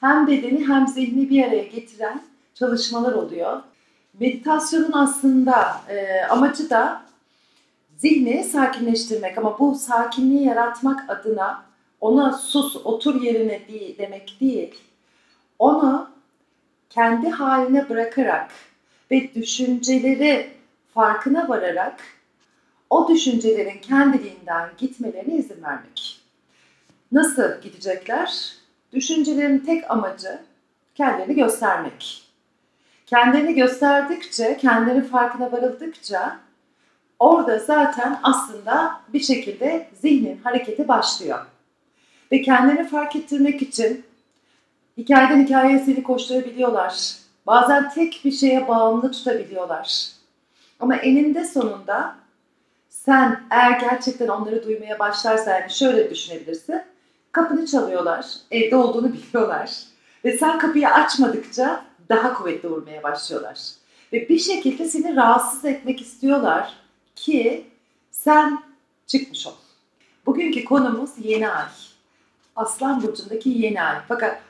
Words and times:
hem 0.00 0.26
bedeni 0.26 0.68
hem 0.68 0.88
zihni 0.88 1.30
bir 1.30 1.44
araya 1.44 1.64
getiren 1.64 2.22
çalışmalar 2.54 3.12
oluyor. 3.12 3.62
Meditasyonun 4.20 4.92
aslında 4.92 5.80
e, 5.88 6.24
amacı 6.30 6.70
da 6.70 7.02
zihni 7.98 8.44
sakinleştirmek 8.44 9.38
ama 9.38 9.58
bu 9.58 9.74
sakinliği 9.74 10.44
yaratmak 10.44 11.10
adına 11.10 11.64
ona 12.00 12.32
sus, 12.32 12.76
otur 12.76 13.22
yerine 13.22 13.68
değil, 13.68 13.98
demek 13.98 14.36
değil. 14.40 14.74
Onu 15.58 16.10
kendi 16.90 17.30
haline 17.30 17.88
bırakarak 17.88 18.50
ve 19.10 19.34
düşünceleri 19.34 20.50
farkına 20.94 21.48
vararak 21.48 22.00
o 22.90 23.08
düşüncelerin 23.08 23.78
kendiliğinden 23.78 24.70
gitmelerine 24.78 25.34
izin 25.34 25.62
vermek. 25.62 26.20
Nasıl 27.12 27.60
gidecekler? 27.62 28.52
Düşüncelerin 28.96 29.58
tek 29.58 29.90
amacı 29.90 30.38
kendilerini 30.94 31.34
göstermek. 31.34 32.22
Kendilerini 33.06 33.54
gösterdikçe, 33.54 34.56
kendilerinin 34.56 35.04
farkına 35.04 35.52
varıldıkça 35.52 36.36
orada 37.18 37.58
zaten 37.58 38.18
aslında 38.22 39.00
bir 39.12 39.20
şekilde 39.20 39.88
zihnin 40.00 40.40
hareketi 40.44 40.88
başlıyor. 40.88 41.46
Ve 42.32 42.42
kendilerini 42.42 42.88
fark 42.88 43.16
ettirmek 43.16 43.62
için 43.62 44.04
hikayeden 44.96 45.44
hikayeye 45.44 45.78
seni 45.78 46.02
koşturabiliyorlar. 46.02 47.16
Bazen 47.46 47.90
tek 47.90 48.20
bir 48.24 48.32
şeye 48.32 48.68
bağımlı 48.68 49.12
tutabiliyorlar. 49.12 50.08
Ama 50.80 50.96
eninde 50.96 51.44
sonunda 51.44 52.16
sen 52.88 53.40
eğer 53.50 53.80
gerçekten 53.80 54.28
onları 54.28 54.64
duymaya 54.64 54.98
başlarsan 54.98 55.52
yani 55.52 55.70
şöyle 55.70 56.10
düşünebilirsin. 56.10 56.82
Kapını 57.36 57.66
çalıyorlar, 57.66 58.26
evde 58.50 58.76
olduğunu 58.76 59.12
biliyorlar. 59.12 59.70
Ve 60.24 60.38
sen 60.38 60.58
kapıyı 60.58 60.88
açmadıkça 60.88 61.84
daha 62.08 62.34
kuvvetli 62.34 62.70
vurmaya 62.70 63.02
başlıyorlar. 63.02 63.60
Ve 64.12 64.28
bir 64.28 64.38
şekilde 64.38 64.84
seni 64.84 65.16
rahatsız 65.16 65.64
etmek 65.64 66.00
istiyorlar 66.00 66.72
ki 67.16 67.66
sen 68.10 68.62
çıkmış 69.06 69.46
ol. 69.46 69.52
Bugünkü 70.26 70.64
konumuz 70.64 71.10
yeni 71.18 71.48
ay. 71.48 71.64
Aslan 72.56 73.02
burcundaki 73.02 73.48
yeni 73.50 73.82
ay. 73.82 73.96
Fakat 74.08 74.40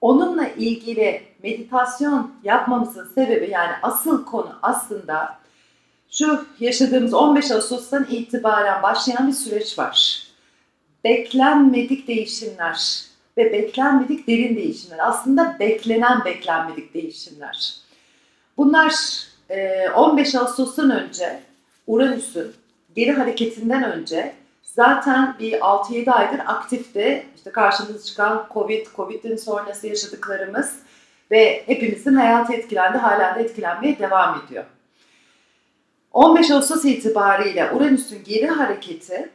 onunla 0.00 0.48
ilgili 0.48 1.22
meditasyon 1.42 2.32
yapmamızın 2.44 3.08
sebebi 3.14 3.50
yani 3.50 3.72
asıl 3.82 4.24
konu 4.24 4.58
aslında 4.62 5.38
şu 6.10 6.46
yaşadığımız 6.60 7.14
15 7.14 7.50
Ağustos'tan 7.50 8.06
itibaren 8.10 8.82
başlayan 8.82 9.28
bir 9.28 9.32
süreç 9.32 9.78
var. 9.78 10.27
Beklenmedik 11.04 12.08
değişimler 12.08 13.04
ve 13.36 13.52
beklenmedik 13.52 14.28
derin 14.28 14.56
değişimler. 14.56 14.98
Aslında 15.00 15.56
beklenen 15.60 16.24
beklenmedik 16.24 16.94
değişimler. 16.94 17.74
Bunlar 18.56 18.94
15 19.96 20.34
Ağustos'tan 20.34 20.90
önce 20.90 21.40
Uranüs'ün 21.86 22.54
geri 22.96 23.12
hareketinden 23.12 23.92
önce 23.92 24.34
zaten 24.62 25.36
bir 25.38 25.52
6-7 25.52 26.10
aydır 26.10 26.38
aktifti. 26.46 27.26
İşte 27.36 27.52
karşımıza 27.52 28.04
çıkan 28.04 28.46
Covid, 28.54 28.86
Covid'in 28.96 29.36
sonrası 29.36 29.86
yaşadıklarımız 29.86 30.78
ve 31.30 31.62
hepimizin 31.66 32.14
hayatı 32.14 32.52
etkilendi, 32.52 32.98
hala 32.98 33.34
da 33.34 33.40
etkilenmeye 33.40 33.98
devam 33.98 34.42
ediyor. 34.46 34.64
15 36.12 36.50
Ağustos 36.50 36.84
itibariyle 36.84 37.72
Uranüs'ün 37.72 38.24
geri 38.24 38.46
hareketi 38.46 39.30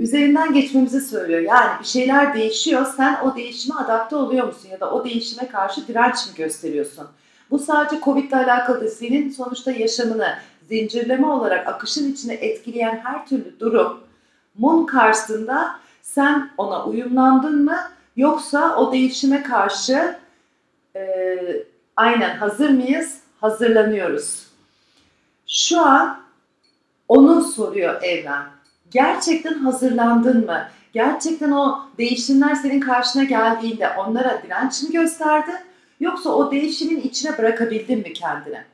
üzerinden 0.00 0.52
geçmemizi 0.52 1.00
söylüyor. 1.00 1.40
Yani 1.40 1.70
bir 1.80 1.86
şeyler 1.86 2.34
değişiyor, 2.34 2.86
sen 2.96 3.20
o 3.24 3.36
değişime 3.36 3.74
adapte 3.74 4.16
oluyor 4.16 4.46
musun 4.46 4.68
ya 4.68 4.80
da 4.80 4.90
o 4.90 5.04
değişime 5.04 5.48
karşı 5.48 5.88
direnç 5.88 6.14
mi 6.14 6.34
gösteriyorsun? 6.36 7.06
Bu 7.50 7.58
sadece 7.58 8.02
Covid 8.04 8.28
ile 8.28 8.36
alakalı 8.36 8.80
değil. 8.80 8.92
Senin 8.92 9.30
sonuçta 9.30 9.70
yaşamını 9.70 10.34
zincirleme 10.68 11.26
olarak 11.26 11.68
akışın 11.68 12.12
içine 12.12 12.34
etkileyen 12.34 13.00
her 13.04 13.26
türlü 13.26 13.60
durumun 13.60 14.86
karşısında 14.86 15.70
sen 16.02 16.50
ona 16.58 16.84
uyumlandın 16.84 17.64
mı 17.64 17.78
yoksa 18.16 18.76
o 18.76 18.92
değişime 18.92 19.42
karşı 19.42 20.16
e, 20.96 21.36
aynen 21.96 22.36
hazır 22.36 22.70
mıyız? 22.70 23.20
Hazırlanıyoruz. 23.40 24.46
Şu 25.46 25.80
an 25.80 26.20
onu 27.08 27.44
soruyor 27.44 28.02
evren. 28.02 28.59
Gerçekten 28.90 29.54
hazırlandın 29.54 30.46
mı? 30.46 30.68
Gerçekten 30.92 31.50
o 31.50 31.78
değişimler 31.98 32.54
senin 32.54 32.80
karşına 32.80 33.24
geldiğinde 33.24 33.90
onlara 33.98 34.42
direnç 34.42 34.82
mi 34.82 34.92
gösterdin? 34.92 35.54
Yoksa 36.00 36.30
o 36.30 36.50
değişimin 36.50 37.00
içine 37.00 37.38
bırakabildin 37.38 37.98
mi 37.98 38.12
kendini? 38.12 38.64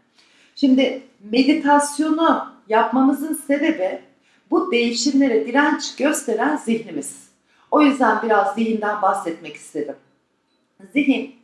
Şimdi 0.54 1.02
meditasyonu 1.30 2.46
yapmamızın 2.68 3.34
sebebi 3.34 4.02
bu 4.50 4.72
değişimlere 4.72 5.46
direnç 5.46 5.96
gösteren 5.96 6.56
zihnimiz. 6.56 7.26
O 7.70 7.82
yüzden 7.82 8.22
biraz 8.22 8.54
zihinden 8.54 9.02
bahsetmek 9.02 9.56
istedim. 9.56 9.96
Zihin 10.92 11.36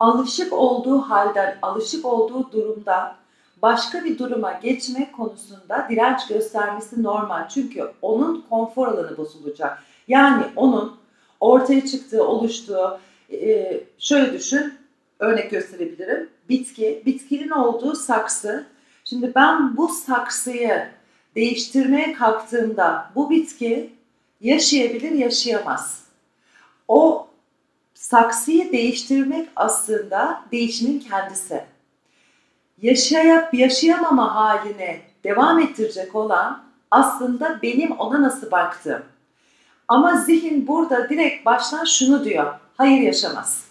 alışık 0.00 0.52
olduğu 0.52 0.98
halden, 0.98 1.58
alışık 1.62 2.04
olduğu 2.04 2.52
durumda 2.52 3.16
başka 3.62 4.04
bir 4.04 4.18
duruma 4.18 4.52
geçme 4.52 5.12
konusunda 5.12 5.86
direnç 5.90 6.26
göstermesi 6.28 7.02
normal. 7.02 7.48
Çünkü 7.48 7.92
onun 8.02 8.44
konfor 8.50 8.88
alanı 8.88 9.16
bozulacak. 9.16 9.82
Yani 10.08 10.44
onun 10.56 10.96
ortaya 11.40 11.86
çıktığı, 11.86 12.28
oluştuğu, 12.28 12.98
e, 13.32 13.80
şöyle 13.98 14.32
düşün, 14.32 14.74
örnek 15.18 15.50
gösterebilirim. 15.50 16.30
Bitki, 16.48 17.02
bitkinin 17.06 17.50
olduğu 17.50 17.94
saksı. 17.94 18.66
Şimdi 19.04 19.32
ben 19.34 19.76
bu 19.76 19.88
saksıyı 19.88 20.88
değiştirmeye 21.34 22.12
kalktığımda 22.12 23.10
bu 23.14 23.30
bitki 23.30 23.90
yaşayabilir, 24.40 25.10
yaşayamaz. 25.10 26.06
O 26.88 27.28
saksıyı 27.94 28.72
değiştirmek 28.72 29.48
aslında 29.56 30.42
değişimin 30.52 30.98
kendisi 30.98 31.64
yaşayıp 32.82 33.54
yaşayamama 33.54 34.34
haline 34.34 35.00
devam 35.24 35.58
ettirecek 35.58 36.14
olan 36.14 36.62
aslında 36.90 37.62
benim 37.62 37.92
ona 37.92 38.22
nasıl 38.22 38.50
baktığım. 38.50 39.02
Ama 39.88 40.16
zihin 40.16 40.66
burada 40.66 41.08
direkt 41.08 41.46
baştan 41.46 41.84
şunu 41.84 42.24
diyor. 42.24 42.54
Hayır 42.76 43.00
yaşamaz. 43.00 43.66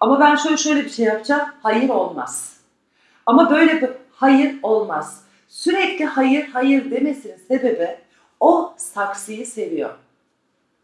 Ama 0.00 0.20
ben 0.20 0.36
şöyle 0.36 0.56
şöyle 0.56 0.84
bir 0.84 0.90
şey 0.90 1.06
yapacağım. 1.06 1.48
Hayır 1.62 1.88
olmaz. 1.88 2.56
Ama 3.26 3.50
böyle 3.50 3.82
bir 3.82 3.90
hayır 4.12 4.56
olmaz. 4.62 5.22
Sürekli 5.48 6.04
hayır 6.04 6.48
hayır 6.48 6.90
demesinin 6.90 7.36
sebebi 7.48 7.98
o 8.40 8.74
saksıyı 8.76 9.46
seviyor. 9.46 9.94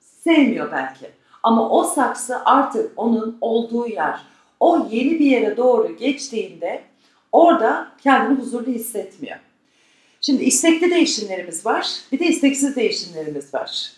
Sevmiyor 0.01 0.73
belki. 0.73 1.11
Ama 1.43 1.71
o 1.71 1.85
saksı 1.85 2.45
artık 2.45 2.93
onun 2.97 3.39
olduğu 3.41 3.87
yer. 3.87 4.21
O 4.61 4.87
yeni 4.91 5.19
bir 5.19 5.27
yere 5.27 5.57
doğru 5.57 5.97
geçtiğinde 5.97 6.83
orada 7.33 7.89
kendini 8.03 8.39
huzurlu 8.39 8.73
hissetmiyor. 8.73 9.37
Şimdi 10.21 10.45
istekli 10.45 10.91
değişimlerimiz 10.91 11.67
var, 11.67 11.87
bir 12.13 12.19
de 12.19 12.27
isteksiz 12.27 12.77
değişimlerimiz 12.77 13.55
var. 13.55 13.93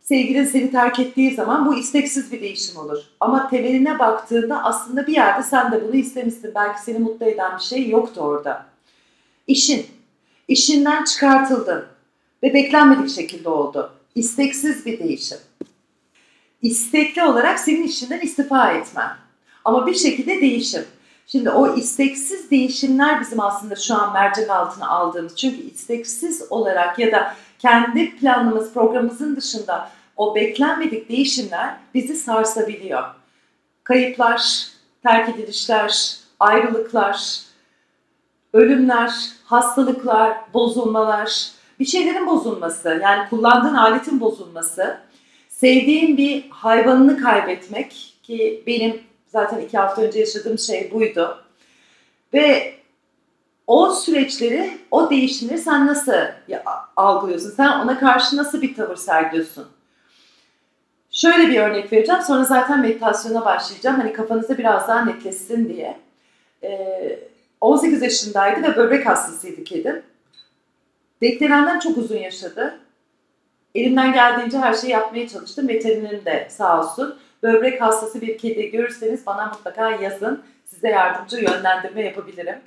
Sevgilin 0.00 0.44
seni 0.44 0.70
terk 0.70 0.98
ettiği 0.98 1.34
zaman 1.34 1.66
bu 1.66 1.78
isteksiz 1.78 2.32
bir 2.32 2.40
değişim 2.40 2.76
olur. 2.76 2.98
Ama 3.20 3.50
temeline 3.50 3.98
baktığında 3.98 4.64
aslında 4.64 5.06
bir 5.06 5.12
yerde 5.12 5.42
sen 5.42 5.72
de 5.72 5.88
bunu 5.88 5.96
istemişsin. 5.96 6.52
Belki 6.54 6.82
seni 6.82 6.98
mutlu 6.98 7.26
eden 7.26 7.58
bir 7.58 7.62
şey 7.62 7.88
yoktu 7.88 8.20
orada. 8.20 8.66
İşin, 9.46 9.86
işinden 10.48 11.04
çıkartıldın 11.04 11.84
ve 12.42 12.54
beklenmedik 12.54 13.10
şekilde 13.10 13.48
oldu. 13.48 13.92
İsteksiz 14.14 14.86
bir 14.86 14.98
değişim. 14.98 15.38
İstekli 16.62 17.22
olarak 17.22 17.58
senin 17.58 17.82
işinden 17.82 18.20
istifa 18.20 18.72
etmen. 18.72 19.10
Ama 19.64 19.86
bir 19.86 19.94
şekilde 19.94 20.40
değişim. 20.40 20.84
Şimdi 21.32 21.50
o 21.50 21.74
isteksiz 21.76 22.50
değişimler 22.50 23.20
bizim 23.20 23.40
aslında 23.40 23.76
şu 23.76 23.94
an 23.94 24.12
mercek 24.12 24.50
altına 24.50 24.88
aldığımız. 24.88 25.36
Çünkü 25.36 25.56
isteksiz 25.56 26.46
olarak 26.50 26.98
ya 26.98 27.12
da 27.12 27.34
kendi 27.58 28.16
planımız, 28.16 28.74
programımızın 28.74 29.36
dışında 29.36 29.90
o 30.16 30.34
beklenmedik 30.34 31.08
değişimler 31.08 31.76
bizi 31.94 32.14
sarsabiliyor. 32.14 33.04
Kayıplar, 33.84 34.66
terk 35.02 35.28
edilişler, 35.28 36.16
ayrılıklar, 36.40 37.40
ölümler, 38.52 39.12
hastalıklar, 39.44 40.36
bozulmalar, 40.54 41.48
bir 41.80 41.86
şeylerin 41.86 42.26
bozulması, 42.26 43.00
yani 43.02 43.28
kullandığın 43.30 43.74
aletin 43.74 44.20
bozulması, 44.20 44.98
sevdiğin 45.48 46.16
bir 46.16 46.50
hayvanını 46.50 47.18
kaybetmek 47.18 48.14
ki 48.22 48.62
benim 48.66 49.07
Zaten 49.28 49.60
iki 49.60 49.78
hafta 49.78 50.02
önce 50.02 50.18
yaşadığım 50.20 50.58
şey 50.58 50.90
buydu. 50.92 51.44
Ve 52.34 52.74
o 53.66 53.90
süreçleri, 53.90 54.78
o 54.90 55.10
değişimleri 55.10 55.58
sen 55.58 55.86
nasıl 55.86 56.12
algılıyorsun? 56.96 57.50
Sen 57.50 57.68
ona 57.80 57.98
karşı 57.98 58.36
nasıl 58.36 58.62
bir 58.62 58.74
tavır 58.74 58.96
sergiliyorsun? 58.96 59.68
Şöyle 61.10 61.48
bir 61.48 61.60
örnek 61.60 61.92
vereceğim. 61.92 62.22
Sonra 62.22 62.44
zaten 62.44 62.80
meditasyona 62.80 63.44
başlayacağım. 63.44 63.96
Hani 63.96 64.12
kafanızda 64.12 64.58
biraz 64.58 64.88
daha 64.88 65.04
netleşsin 65.04 65.68
diye. 65.68 65.98
Ee, 66.62 67.18
18 67.60 68.02
yaşındaydı 68.02 68.62
ve 68.62 68.76
böbrek 68.76 69.06
hastasıydı 69.06 69.64
kedim. 69.64 70.02
Beklenenden 71.22 71.78
çok 71.78 71.96
uzun 71.96 72.16
yaşadı. 72.16 72.78
Elimden 73.74 74.12
geldiğince 74.12 74.58
her 74.58 74.74
şeyi 74.74 74.92
yapmaya 74.92 75.28
çalıştım. 75.28 75.68
Veterinerim 75.68 76.24
de 76.24 76.48
sağ 76.50 76.80
olsun. 76.80 77.18
Böbrek 77.42 77.80
hastası 77.80 78.20
bir 78.20 78.38
kedi 78.38 78.70
görürseniz 78.70 79.26
bana 79.26 79.46
mutlaka 79.46 79.90
yazın. 79.90 80.44
Size 80.64 80.88
yardımcı 80.88 81.36
yönlendirme 81.36 82.02
yapabilirim. 82.02 82.58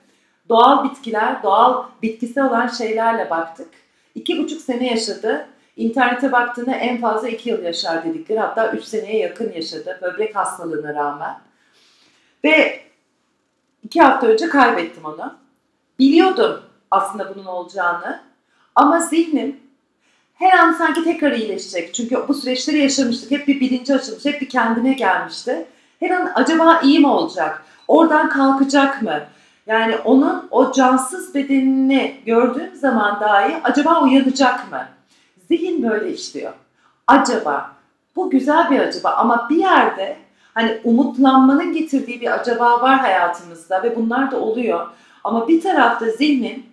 Doğal 0.50 0.84
bitkiler, 0.84 1.44
doğal 1.44 1.84
bitkisi 2.02 2.44
olan 2.44 2.68
şeylerle 2.68 3.30
baktık. 3.30 3.68
İki 4.16 4.44
buçuk 4.44 4.62
sene 4.62 4.88
yaşadı. 4.88 5.48
İnternete 5.78 6.32
baktığında 6.32 6.72
en 6.72 7.02
fazla 7.02 7.30
iki 7.30 7.50
yıl 7.50 7.64
yaşar 7.64 8.06
dedikleri 8.06 8.40
hatta 8.40 8.72
üç 8.72 8.84
seneye 8.84 9.18
yakın 9.18 9.52
yaşadı 9.54 10.00
böbrek 10.02 10.36
hastalığına 10.36 10.96
rağmen. 10.96 11.40
Ve 12.44 12.80
iki 13.84 14.02
hafta 14.02 14.28
önce 14.28 14.50
kaybettim 14.50 15.06
onu. 15.06 15.36
Biliyordum 16.00 16.62
aslında 16.92 17.36
bunun 17.36 17.46
olacağını 17.46 18.22
ama 18.76 19.00
zihnim 19.00 19.60
her 20.42 20.60
an 20.60 20.72
sanki 20.72 21.04
tekrar 21.04 21.32
iyileşecek. 21.32 21.94
Çünkü 21.94 22.26
bu 22.28 22.34
süreçleri 22.34 22.78
yaşamıştık. 22.78 23.32
Hep 23.32 23.48
bir 23.48 23.60
bilinci 23.60 23.96
açılmış, 23.96 24.26
hep 24.26 24.42
bir 24.42 24.50
kendine 24.50 24.94
gelmişti. 24.94 25.66
Her 26.00 26.10
an 26.10 26.32
acaba 26.36 26.80
iyi 26.84 27.00
mi 27.00 27.08
olacak? 27.08 27.64
Oradan 27.88 28.30
kalkacak 28.30 29.02
mı? 29.02 29.20
Yani 29.68 29.96
onun 29.98 30.48
o 30.52 30.72
cansız 30.72 31.36
bedenini 31.36 32.16
gördüğüm 32.26 32.76
zaman 32.76 33.20
dahi 33.20 33.56
acaba 33.64 34.04
uyanacak 34.04 34.72
mı? 34.72 34.86
Zihin 35.48 35.90
böyle 35.90 36.14
işliyor. 36.14 36.54
Acaba. 37.08 37.72
Bu 38.16 38.30
güzel 38.30 38.72
bir 38.72 38.80
acaba 38.80 39.10
ama 39.10 39.48
bir 39.50 39.58
yerde 39.58 40.18
hani 40.54 40.78
umutlanmanın 40.84 41.74
getirdiği 41.74 42.22
bir 42.22 42.40
acaba 42.40 42.82
var 42.82 43.00
hayatımızda 43.00 43.84
ve 43.84 43.96
bunlar 43.96 44.32
da 44.32 44.40
oluyor. 44.40 44.88
Ama 45.24 45.48
bir 45.48 45.62
tarafta 45.62 46.10
zihnin 46.10 46.66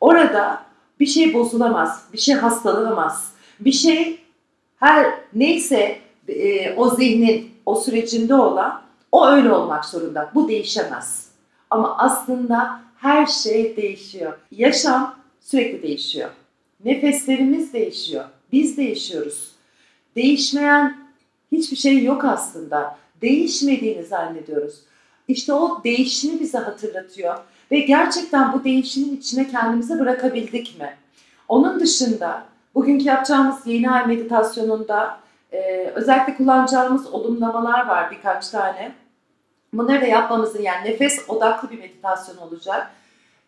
orada 0.00 0.65
bir 1.00 1.06
şey 1.06 1.34
bozulamaz, 1.34 2.04
bir 2.12 2.18
şey 2.18 2.34
hastalanamaz, 2.34 3.32
bir 3.60 3.72
şey 3.72 4.20
her 4.76 5.14
neyse 5.34 5.98
e, 6.28 6.74
o 6.74 6.90
zihnin 6.90 7.50
o 7.66 7.74
sürecinde 7.74 8.34
olan 8.34 8.82
o 9.12 9.26
öyle 9.26 9.52
olmak 9.52 9.84
zorunda. 9.84 10.30
Bu 10.34 10.48
değişemez. 10.48 11.30
Ama 11.70 11.98
aslında 11.98 12.80
her 12.96 13.26
şey 13.26 13.76
değişiyor. 13.76 14.38
Yaşam 14.50 15.16
sürekli 15.40 15.82
değişiyor. 15.82 16.30
Nefeslerimiz 16.84 17.72
değişiyor. 17.72 18.24
Biz 18.52 18.76
değişiyoruz. 18.76 19.50
Değişmeyen 20.16 20.98
hiçbir 21.52 21.76
şey 21.76 22.04
yok 22.04 22.24
aslında. 22.24 22.98
Değişmediğini 23.22 24.04
zannediyoruz. 24.04 24.74
İşte 25.28 25.52
o 25.52 25.84
değişimi 25.84 26.40
bize 26.40 26.58
hatırlatıyor. 26.58 27.38
Ve 27.70 27.80
gerçekten 27.80 28.52
bu 28.52 28.64
değişimin 28.64 29.16
içine 29.16 29.48
kendimizi 29.48 29.98
bırakabildik 29.98 30.80
mi? 30.80 30.96
Onun 31.48 31.80
dışında 31.80 32.44
bugünkü 32.74 33.04
yapacağımız 33.04 33.66
yeni 33.66 33.90
ay 33.90 34.06
meditasyonunda 34.06 35.18
e, 35.52 35.86
özellikle 35.94 36.36
kullanacağımız 36.36 37.06
olumlamalar 37.06 37.86
var 37.86 38.10
birkaç 38.10 38.48
tane. 38.48 38.92
Bunları 39.72 40.00
da 40.00 40.06
yapmamızın 40.06 40.62
yani 40.62 40.90
nefes 40.90 41.28
odaklı 41.28 41.70
bir 41.70 41.78
meditasyon 41.78 42.36
olacak. 42.36 42.90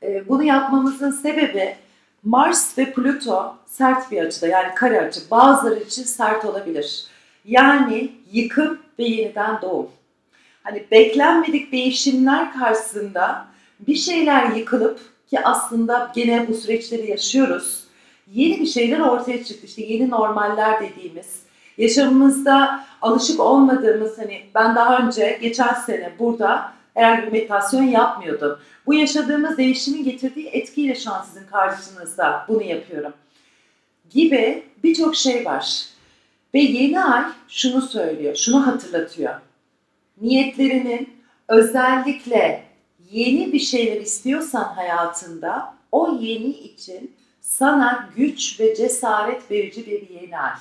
E, 0.02 0.28
bunu 0.28 0.42
yapmamızın 0.42 1.10
sebebi 1.10 1.76
Mars 2.24 2.78
ve 2.78 2.92
Plüto 2.92 3.56
sert 3.66 4.10
bir 4.10 4.22
açıda 4.22 4.46
yani 4.46 4.74
kare 4.74 5.00
açı. 5.00 5.20
Bazıları 5.30 5.80
için 5.80 6.04
sert 6.04 6.44
olabilir. 6.44 7.06
Yani 7.44 8.12
yıkım 8.32 8.78
ve 8.98 9.04
yeniden 9.04 9.62
doğum. 9.62 9.90
Hani 10.62 10.86
beklenmedik 10.90 11.72
değişimler 11.72 12.52
karşısında 12.52 13.46
bir 13.80 13.94
şeyler 13.94 14.50
yıkılıp 14.50 15.00
ki 15.30 15.40
aslında 15.40 16.12
gene 16.14 16.48
bu 16.48 16.54
süreçleri 16.54 17.10
yaşıyoruz. 17.10 17.84
Yeni 18.32 18.60
bir 18.60 18.66
şeyler 18.66 19.00
ortaya 19.00 19.44
çıktı. 19.44 19.66
İşte 19.66 19.82
yeni 19.82 20.10
normaller 20.10 20.80
dediğimiz. 20.80 21.42
Yaşamımızda 21.78 22.84
alışık 23.02 23.40
olmadığımız 23.40 24.18
hani 24.18 24.42
ben 24.54 24.74
daha 24.74 24.98
önce 24.98 25.38
geçen 25.42 25.74
sene 25.74 26.12
burada 26.18 26.72
herhangi 26.94 27.26
bir 27.26 27.32
meditasyon 27.32 27.82
yapmıyordum. 27.82 28.58
Bu 28.86 28.94
yaşadığımız 28.94 29.58
değişimin 29.58 30.04
getirdiği 30.04 30.46
etkiyle 30.46 30.94
şu 30.94 31.12
an 31.12 31.22
sizin 31.22 31.46
karşınızda 31.46 32.44
bunu 32.48 32.62
yapıyorum. 32.62 33.12
Gibi 34.10 34.62
birçok 34.84 35.16
şey 35.16 35.44
var. 35.44 35.86
Ve 36.54 36.58
yeni 36.60 37.02
ay 37.02 37.24
şunu 37.48 37.82
söylüyor, 37.82 38.36
şunu 38.36 38.66
hatırlatıyor. 38.66 39.34
Niyetlerinin 40.20 41.10
özellikle 41.48 42.67
yeni 43.10 43.52
bir 43.52 43.58
şeyler 43.58 44.00
istiyorsan 44.00 44.64
hayatında 44.64 45.74
o 45.92 46.18
yeni 46.20 46.50
için 46.50 47.16
sana 47.40 48.08
güç 48.16 48.60
ve 48.60 48.74
cesaret 48.74 49.50
verici 49.50 49.86
bir 49.86 50.08
yeni 50.08 50.38
ay. 50.38 50.56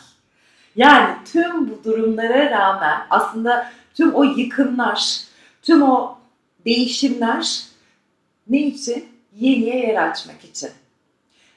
Yani 0.76 1.16
tüm 1.32 1.70
bu 1.70 1.84
durumlara 1.84 2.52
rağmen 2.52 3.08
aslında 3.10 3.72
tüm 3.94 4.14
o 4.14 4.24
yıkımlar, 4.24 5.22
tüm 5.62 5.82
o 5.84 6.18
değişimler 6.66 7.64
ne 8.48 8.62
için? 8.62 9.06
Yeniye 9.36 9.78
yer 9.78 10.10
açmak 10.10 10.44
için. 10.44 10.70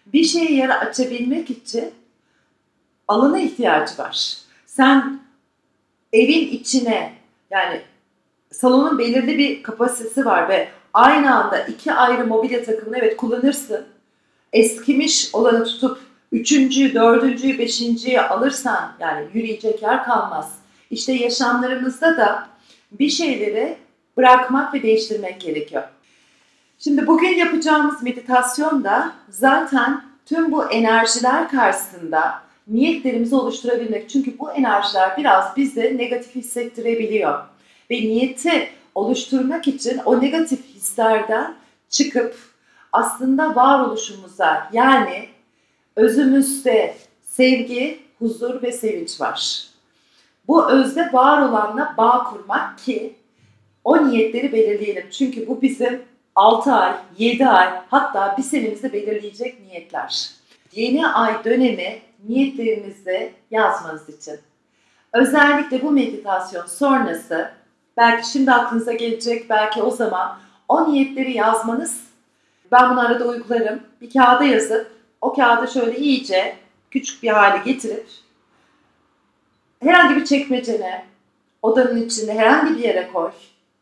Bir 0.07 0.25
şeye 0.25 0.53
yer 0.53 0.69
açabilmek 0.69 1.51
için 1.51 1.95
alana 3.09 3.41
ihtiyacı 3.41 3.99
var. 3.99 4.37
Sen 4.67 5.21
evin 6.13 6.49
içine 6.49 7.13
yani 7.51 7.83
salonun 8.51 8.99
belirli 8.99 9.39
bir 9.39 9.63
kapasitesi 9.63 10.25
var 10.25 10.49
ve 10.49 10.69
aynı 10.95 11.37
anda 11.37 11.59
iki 11.59 11.93
ayrı 11.93 12.27
mobilya 12.27 12.65
takımını 12.65 12.99
evet 12.99 13.17
kullanırsın. 13.17 13.87
Eskimiş 14.53 15.31
olanı 15.33 15.65
tutup 15.65 15.99
üçüncüyü, 16.33 16.95
dördüncüyü, 16.95 17.59
beşinciyi 17.59 18.21
alırsan 18.21 18.93
yani 19.01 19.27
yürüyecek 19.35 19.83
yer 19.83 20.05
kalmaz. 20.05 20.55
İşte 20.91 21.13
yaşamlarımızda 21.13 22.17
da 22.17 22.49
bir 22.93 23.09
şeyleri 23.09 23.77
bırakmak 24.17 24.75
ve 24.75 24.83
değiştirmek 24.83 25.41
gerekiyor. 25.41 25.83
Şimdi 26.79 27.07
bugün 27.07 27.29
yapacağımız 27.29 28.03
meditasyon 28.03 28.85
da 28.85 29.13
zaten 29.31 30.03
tüm 30.27 30.53
bu 30.53 30.71
enerjiler 30.71 31.49
karşısında 31.49 32.43
niyetlerimizi 32.69 33.35
oluşturabilmek. 33.35 34.11
Çünkü 34.11 34.39
bu 34.39 34.53
enerjiler 34.53 35.17
biraz 35.17 35.57
bizi 35.57 35.99
negatif 35.99 36.35
hissettirebiliyor. 36.35 37.39
Ve 37.91 37.95
niyeti 37.95 38.69
oluşturmak 38.95 39.69
için 39.69 39.99
o 40.05 40.21
negatif 40.21 40.61
hislerden 40.81 41.55
çıkıp 41.89 42.37
aslında 42.93 43.57
varoluşumuza 43.57 44.69
yani 44.73 45.29
özümüzde 45.97 46.97
sevgi, 47.23 48.01
huzur 48.19 48.63
ve 48.63 48.73
sevinç 48.73 49.21
var. 49.21 49.67
Bu 50.49 50.71
özde 50.71 51.13
var 51.13 51.43
olanla 51.43 51.95
bağ 51.99 52.25
kurmak 52.25 52.79
ki 52.79 53.17
o 53.85 54.09
niyetleri 54.09 54.53
belirleyelim. 54.53 55.11
Çünkü 55.11 55.49
bu 55.49 55.63
bizim 55.63 56.03
6 56.35 56.73
ay, 56.73 56.97
7 57.19 57.47
ay 57.47 57.81
hatta 57.91 58.35
bir 58.39 58.43
senemizde 58.43 58.93
belirleyecek 58.93 59.61
niyetler. 59.61 60.31
Yeni 60.73 61.07
ay 61.07 61.45
dönemi 61.45 61.99
niyetlerinizi 62.29 63.33
yazmanız 63.51 64.09
için. 64.09 64.39
Özellikle 65.13 65.83
bu 65.83 65.91
meditasyon 65.91 66.67
sonrası 66.67 67.51
belki 67.97 68.31
şimdi 68.31 68.53
aklınıza 68.53 68.93
gelecek, 68.93 69.51
belki 69.51 69.83
o 69.83 69.91
zaman 69.91 70.39
o 70.71 70.93
niyetleri 70.93 71.37
yazmanız 71.37 72.01
ben 72.73 72.91
bunu 72.91 73.01
arada 73.01 73.25
uygularım. 73.25 73.83
Bir 74.01 74.11
kağıda 74.11 74.45
yazıp 74.45 74.93
o 75.21 75.35
kağıdı 75.35 75.73
şöyle 75.73 75.99
iyice 75.99 76.57
küçük 76.91 77.23
bir 77.23 77.29
hale 77.29 77.73
getirip 77.73 78.07
herhangi 79.83 80.17
bir 80.17 80.25
çekmecene, 80.25 81.07
odanın 81.63 82.07
içinde 82.07 82.35
herhangi 82.35 82.79
bir 82.79 82.85
yere 82.85 83.13
koy 83.13 83.33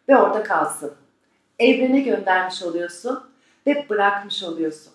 ve 0.08 0.16
orada 0.16 0.42
kalsın. 0.42 0.94
Evrene 1.58 2.00
göndermiş 2.00 2.62
oluyorsun 2.62 3.22
ve 3.66 3.86
bırakmış 3.88 4.42
oluyorsun. 4.42 4.92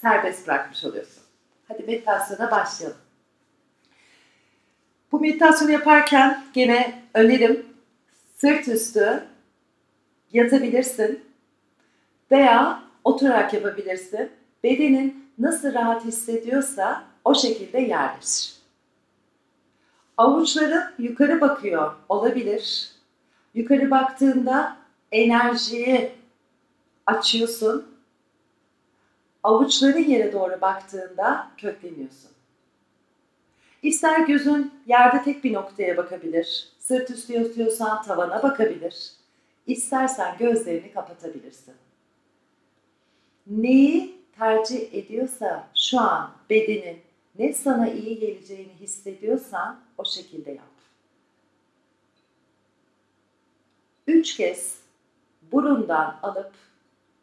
Serbest 0.00 0.46
bırakmış 0.46 0.84
oluyorsun. 0.84 1.22
Hadi 1.68 1.82
meditasyona 1.82 2.50
başlayalım. 2.50 2.98
Bu 5.12 5.20
meditasyonu 5.20 5.72
yaparken 5.72 6.44
gene 6.52 7.02
önerim 7.14 7.66
sırt 8.36 8.68
üstü 8.68 9.24
yatabilirsin 10.34 11.24
veya 12.30 12.82
oturarak 13.04 13.54
yapabilirsin. 13.54 14.30
Bedenin 14.64 15.30
nasıl 15.38 15.74
rahat 15.74 16.04
hissediyorsa 16.04 17.04
o 17.24 17.34
şekilde 17.34 17.78
yerleşir. 17.78 18.54
Avuçların 20.16 20.82
yukarı 20.98 21.40
bakıyor 21.40 21.92
olabilir. 22.08 22.90
Yukarı 23.54 23.90
baktığında 23.90 24.76
enerjiyi 25.12 26.12
açıyorsun. 27.06 27.94
Avuçların 29.42 30.04
yere 30.04 30.32
doğru 30.32 30.60
baktığında 30.60 31.48
kökleniyorsun. 31.56 32.30
İster 33.82 34.20
gözün 34.20 34.72
yerde 34.86 35.22
tek 35.22 35.44
bir 35.44 35.52
noktaya 35.52 35.96
bakabilir, 35.96 36.68
sırt 36.78 37.10
üstü 37.10 37.32
yatıyorsan 37.32 38.02
tavana 38.02 38.42
bakabilir. 38.42 39.12
İstersen 39.66 40.38
gözlerini 40.38 40.92
kapatabilirsin. 40.92 41.74
Neyi 43.46 44.24
tercih 44.38 44.94
ediyorsa 44.94 45.68
şu 45.74 46.00
an 46.00 46.30
bedenin 46.50 47.00
ne 47.38 47.52
sana 47.52 47.90
iyi 47.90 48.18
geleceğini 48.18 48.72
hissediyorsan 48.80 49.80
o 49.98 50.04
şekilde 50.04 50.50
yap. 50.50 50.64
Üç 54.06 54.36
kez 54.36 54.78
burundan 55.52 56.18
alıp 56.22 56.52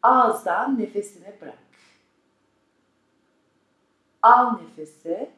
ağızdan 0.02 0.78
nefesini 0.78 1.32
bırak. 1.40 1.58
Al 4.22 4.58
nefesi 4.60 5.30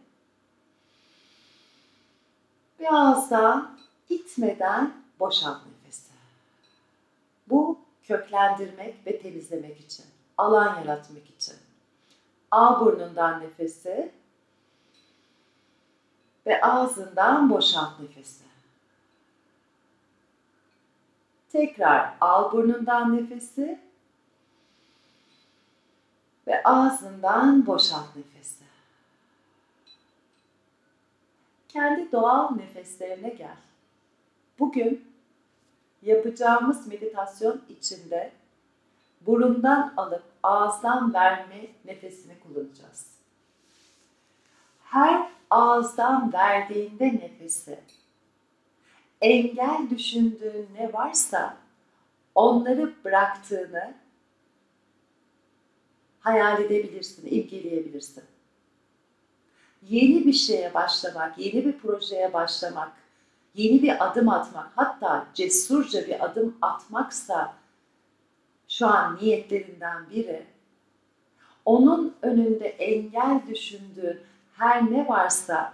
ağızdan 2.88 3.78
itmeden 4.08 4.92
boşalt. 5.20 5.73
Bu 7.54 7.78
köklendirmek 8.02 9.06
ve 9.06 9.18
temizlemek 9.22 9.80
için, 9.80 10.04
alan 10.38 10.80
yaratmak 10.80 11.30
için. 11.30 11.54
Al 12.50 12.80
burnundan 12.80 13.40
nefesi 13.40 14.12
ve 16.46 16.60
ağzından 16.60 17.50
boşalt 17.50 18.00
nefesi. 18.00 18.44
Tekrar 21.48 22.14
al 22.20 22.52
burnundan 22.52 23.16
nefesi 23.16 23.80
ve 26.46 26.62
ağzından 26.64 27.66
boşalt 27.66 28.16
nefesi. 28.16 28.64
Kendi 31.68 32.12
doğal 32.12 32.54
nefeslerine 32.54 33.28
gel. 33.28 33.56
Bugün 34.58 35.13
yapacağımız 36.04 36.86
meditasyon 36.86 37.62
içinde 37.68 38.32
burundan 39.20 39.94
alıp 39.96 40.22
ağızdan 40.42 41.14
verme 41.14 41.66
nefesini 41.84 42.32
kullanacağız. 42.40 43.06
Her 44.84 45.30
ağızdan 45.50 46.32
verdiğinde 46.32 47.04
nefesi 47.04 47.78
engel 49.20 49.90
düşündüğün 49.90 50.68
ne 50.78 50.92
varsa 50.92 51.56
onları 52.34 53.04
bıraktığını 53.04 53.94
hayal 56.20 56.62
edebilirsin, 56.62 57.26
imgeleyebilirsin. 57.26 58.24
Yeni 59.82 60.26
bir 60.26 60.32
şeye 60.32 60.74
başlamak, 60.74 61.38
yeni 61.38 61.64
bir 61.64 61.78
projeye 61.78 62.32
başlamak, 62.32 62.92
yeni 63.54 63.82
bir 63.82 64.06
adım 64.06 64.28
atmak, 64.28 64.70
hatta 64.76 65.26
cesurca 65.34 66.06
bir 66.06 66.24
adım 66.24 66.56
atmaksa 66.62 67.54
şu 68.68 68.86
an 68.86 69.18
niyetlerinden 69.20 70.10
biri, 70.10 70.46
onun 71.64 72.14
önünde 72.22 72.68
engel 72.68 73.40
düşündüğün 73.48 74.20
her 74.56 74.92
ne 74.92 75.08
varsa 75.08 75.72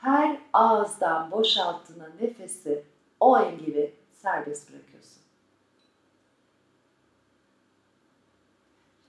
her 0.00 0.36
ağızdan 0.52 1.30
boşalttığına 1.30 2.08
nefesi 2.20 2.84
o 3.20 3.38
engeli 3.38 3.94
serbest 4.12 4.72
bırakıyorsun. 4.72 5.22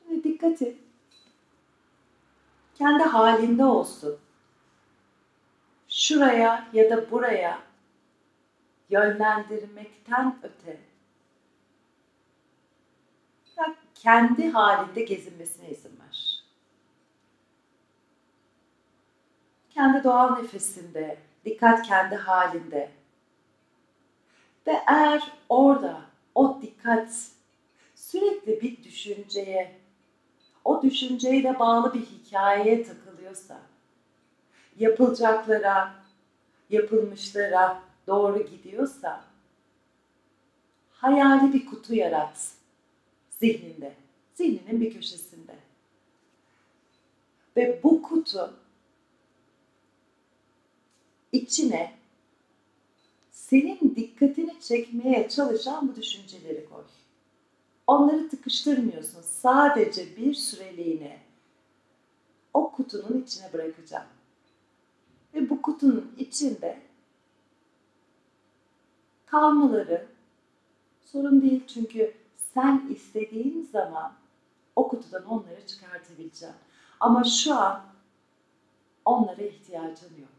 Şimdi 0.08 0.24
dikkat 0.24 0.62
et. 0.62 0.78
Kendi 2.76 3.04
halinde 3.04 3.66
olsun. 3.66 4.18
Şuraya 5.88 6.68
ya 6.74 6.90
da 6.90 7.12
buraya 7.12 7.60
yönlendirmekten 8.94 10.40
öte 10.44 10.78
kendi 13.96 14.50
halinde 14.50 15.02
gezinmesine 15.02 15.70
izin 15.70 16.00
ver. 16.00 16.44
kendi 19.70 20.04
doğal 20.04 20.36
nefesinde, 20.36 21.18
dikkat 21.46 21.88
kendi 21.88 22.16
halinde. 22.16 22.92
Ve 24.68 24.82
eğer 24.88 25.32
orada 25.50 26.02
o 26.36 26.60
dikkat 26.62 27.28
sürekli 27.96 28.62
bir 28.62 28.84
düşünceye, 28.84 29.76
o 30.66 30.82
düşünceyle 30.82 31.60
bağlı 31.60 31.94
bir 31.94 32.02
hikayeye 32.02 32.84
takılıyorsa, 32.84 33.58
yapılacaklara, 34.80 35.94
yapılmışlara 36.70 37.82
doğru 38.08 38.46
gidiyorsa, 38.48 39.26
hayali 40.90 41.54
bir 41.54 41.66
kutu 41.66 41.96
yarat 41.96 42.52
zihninde, 43.30 43.94
zihninin 44.36 44.82
bir 44.82 44.94
köşesinde. 44.94 45.56
Ve 47.58 47.80
bu 47.84 48.02
kutu 48.02 48.54
içine 51.32 51.94
senin 53.32 53.96
dikkatini 53.96 54.60
çekmeye 54.60 55.30
çalışan 55.30 55.88
bu 55.88 55.96
düşünceleri 55.96 56.70
koy. 56.70 56.84
Onları 57.88 58.30
tıkıştırmıyorsun. 58.30 59.22
Sadece 59.22 60.18
bir 60.18 60.34
süreliğine 60.34 61.20
o 62.54 62.72
kutunun 62.72 63.24
içine 63.24 63.54
bırakacağım. 63.54 64.08
Ve 65.34 65.50
bu 65.50 65.62
kutunun 65.62 66.16
içinde 66.18 66.80
kalmaları 69.34 70.08
sorun 71.06 71.42
değil 71.42 71.68
çünkü 71.68 72.14
sen 72.54 72.88
istediğin 72.90 73.62
zaman 73.72 74.14
o 74.76 74.88
kutudan 74.88 75.26
onları 75.26 75.68
çıkartabileceğim. 75.68 76.56
Ama 77.00 77.24
şu 77.24 77.56
an 77.56 77.82
onlara 79.06 79.42
ihtiyacın 79.42 80.18
yok. 80.22 80.33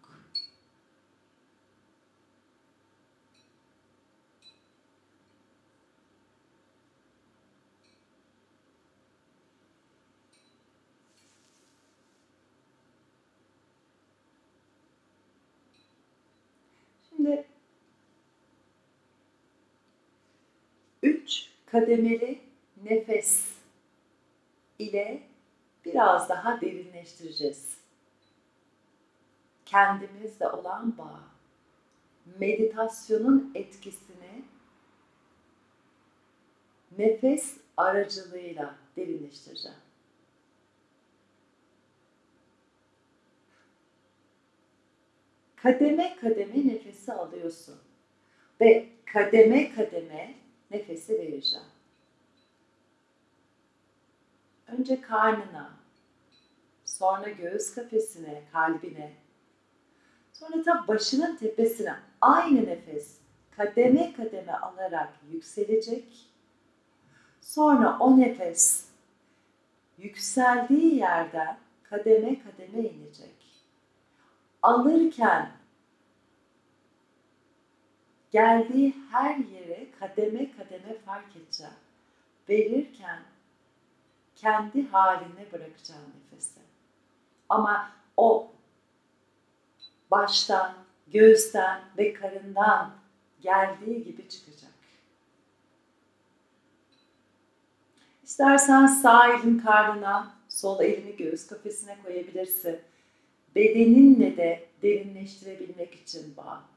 3 21.04 21.50
kademeli 21.66 22.40
nefes 22.84 23.52
ile 24.78 25.22
biraz 25.84 26.28
daha 26.28 26.60
derinleştireceğiz. 26.60 27.76
Kendimizle 29.66 30.48
olan 30.48 30.98
bağ, 30.98 31.20
meditasyonun 32.38 33.52
etkisini 33.54 34.44
nefes 36.98 37.56
aracılığıyla 37.76 38.74
derinleştireceğim. 38.96 39.78
Kademe 45.56 46.16
kademe 46.16 46.68
nefesi 46.68 47.12
alıyorsun 47.12 47.78
ve 48.60 48.88
kademe 49.12 49.74
kademe 49.74 50.43
nefesi 50.74 51.18
vereceğim. 51.18 51.66
Önce 54.66 55.00
karnına, 55.00 55.70
sonra 56.84 57.28
göğüs 57.28 57.74
kafesine, 57.74 58.42
kalbine, 58.52 59.12
sonra 60.32 60.64
da 60.64 60.88
başının 60.88 61.36
tepesine 61.36 61.96
aynı 62.20 62.66
nefes 62.66 63.18
kademe 63.50 64.12
kademe 64.12 64.52
alarak 64.52 65.12
yükselecek. 65.32 66.30
Sonra 67.40 67.98
o 67.98 68.18
nefes 68.18 68.88
yükseldiği 69.98 70.94
yerden 70.94 71.58
kademe 71.82 72.42
kademe 72.42 72.88
inecek 72.88 73.44
alırken 74.64 75.50
geldiği 78.34 78.94
her 79.10 79.36
yere 79.36 79.86
kademe 80.00 80.50
kademe 80.56 80.98
fark 81.06 81.36
edeceğim. 81.36 81.72
Verirken 82.48 83.22
kendi 84.36 84.88
haline 84.88 85.52
bırakacağım 85.52 86.02
nefesi. 86.16 86.60
Ama 87.48 87.90
o 88.16 88.52
baştan, 90.10 90.74
göğüsten 91.06 91.80
ve 91.98 92.12
karından 92.12 92.90
geldiği 93.40 94.04
gibi 94.04 94.28
çıkacak. 94.28 94.72
İstersen 98.22 98.86
sağ 98.86 99.32
elin 99.32 99.58
karnına, 99.58 100.34
sol 100.48 100.80
elini 100.80 101.16
göğüs 101.16 101.46
kafesine 101.46 101.96
koyabilirsin 102.04 102.80
bedeninle 103.54 104.36
de 104.36 104.66
derinleştirebilmek 104.82 105.94
için 105.94 106.36
bağ. 106.36 106.73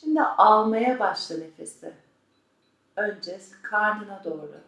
Şimdi 0.00 0.22
almaya 0.22 0.98
başla 0.98 1.36
nefesi. 1.36 1.92
Önce 2.96 3.40
karnına 3.62 4.24
doğru. 4.24 4.60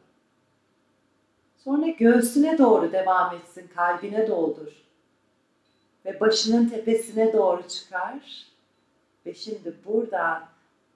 Sonra 1.65 1.89
göğsüne 1.89 2.59
doğru 2.59 2.93
devam 2.93 3.37
etsin, 3.37 3.71
kalbine 3.75 4.29
doldur. 4.29 4.73
Ve 6.05 6.21
başının 6.21 6.69
tepesine 6.69 7.33
doğru 7.33 7.69
çıkar. 7.69 8.47
Ve 9.27 9.35
şimdi 9.35 9.75
buradan 9.87 10.45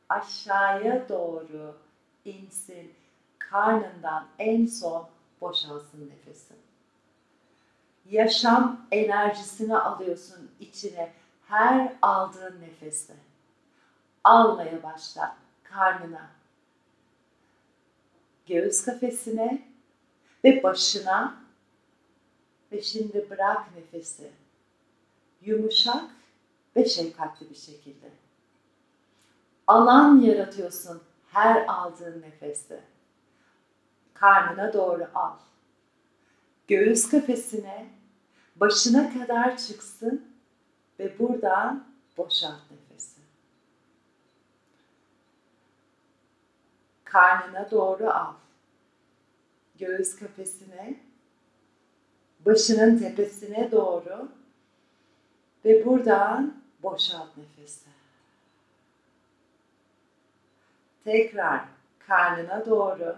aşağıya 0.08 1.08
doğru 1.08 1.74
insin. 2.24 2.92
Karnından 3.38 4.26
en 4.38 4.66
son 4.66 5.06
boşalsın 5.40 6.10
nefesin. 6.10 6.56
Yaşam 8.10 8.80
enerjisini 8.90 9.78
alıyorsun 9.78 10.50
içine 10.60 11.12
her 11.48 11.92
aldığın 12.02 12.60
nefeste. 12.60 13.14
Almaya 14.26 14.82
başla 14.82 15.36
karnına, 15.62 16.30
göğüs 18.46 18.84
kafesine 18.84 19.68
ve 20.44 20.62
başına 20.62 21.34
ve 22.72 22.82
şimdi 22.82 23.26
bırak 23.30 23.76
nefesi. 23.76 24.30
Yumuşak 25.42 26.04
ve 26.76 26.84
şefkatli 26.84 27.50
bir 27.50 27.54
şekilde. 27.54 28.10
Alan 29.66 30.20
yaratıyorsun 30.20 31.02
her 31.32 31.66
aldığın 31.66 32.22
nefeste. 32.22 32.84
Karnına 34.14 34.72
doğru 34.72 35.06
al. 35.14 35.36
Göğüs 36.68 37.10
kafesine, 37.10 37.86
başına 38.56 39.12
kadar 39.12 39.56
çıksın 39.56 40.36
ve 40.98 41.18
buradan 41.18 41.86
boşalt 42.16 42.70
nefesi. 42.70 42.85
Karnına 47.16 47.70
doğru 47.70 48.10
al. 48.10 48.32
Göğüs 49.78 50.16
kafesine, 50.16 51.00
başının 52.46 52.98
tepesine 52.98 53.70
doğru 53.72 54.28
ve 55.64 55.86
buradan 55.86 56.62
boşalt 56.82 57.36
nefesi. 57.36 57.90
Tekrar 61.04 61.64
karnına 61.98 62.66
doğru, 62.66 63.16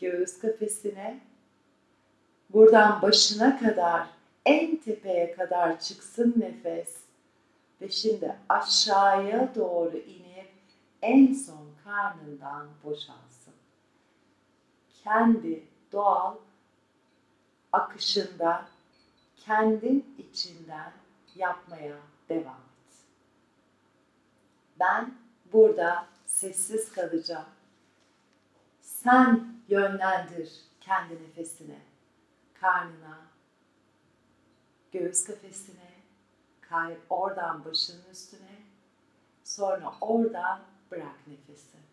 göğüs 0.00 0.38
kafesine, 0.38 1.20
buradan 2.50 3.02
başına 3.02 3.58
kadar, 3.58 4.06
en 4.46 4.76
tepeye 4.76 5.36
kadar 5.36 5.80
çıksın 5.80 6.34
nefes. 6.36 6.96
Ve 7.80 7.88
şimdi 7.88 8.36
aşağıya 8.48 9.54
doğru 9.54 9.96
inip 9.96 10.27
en 11.02 11.34
son 11.34 11.68
karnından 11.84 12.68
boşalsın. 12.84 13.54
Kendi 15.04 15.64
doğal 15.92 16.36
akışında, 17.72 18.68
kendin 19.36 20.14
içinden 20.18 20.92
yapmaya 21.34 21.96
devam 22.28 22.56
et. 22.56 22.94
Ben 24.80 25.14
burada 25.52 26.06
sessiz 26.26 26.92
kalacağım. 26.92 27.46
Sen 28.80 29.54
yönlendir 29.68 30.68
kendi 30.80 31.14
nefesine, 31.14 31.78
karnına, 32.54 33.18
göğüs 34.92 35.24
kafesine, 35.24 35.92
kay 36.60 36.96
oradan 37.10 37.64
başının 37.64 38.04
üstüne, 38.12 38.62
sonra 39.44 39.94
oradan 40.00 40.60
bırak 40.90 41.26
nefesi. 41.26 41.87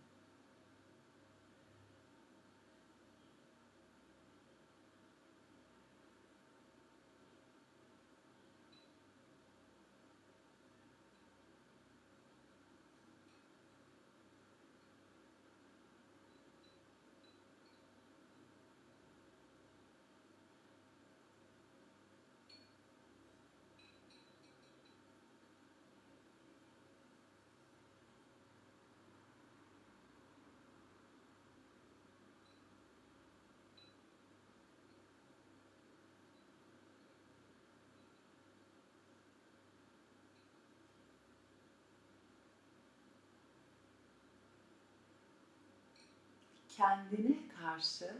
Kendine 46.77 47.37
karşı 47.61 48.17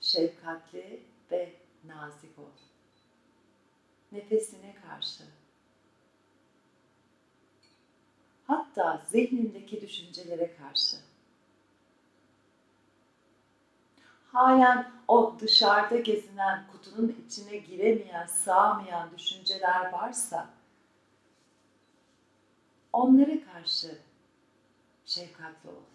şefkatli 0.00 1.02
ve 1.30 1.52
nazik 1.84 2.38
ol. 2.38 2.50
Nefesine 4.12 4.74
karşı. 4.86 5.24
Hatta 8.46 9.02
zihnindeki 9.06 9.80
düşüncelere 9.80 10.56
karşı. 10.56 10.96
Halen 14.32 14.92
o 15.08 15.36
dışarıda 15.40 15.98
gezinen 15.98 16.66
kutunun 16.72 17.24
içine 17.26 17.56
giremeyen, 17.56 18.26
sığamayan 18.26 19.10
düşünceler 19.18 19.92
varsa 19.92 20.50
onlara 22.92 23.44
karşı 23.52 23.98
şefkatli 25.06 25.70
ol 25.70 25.89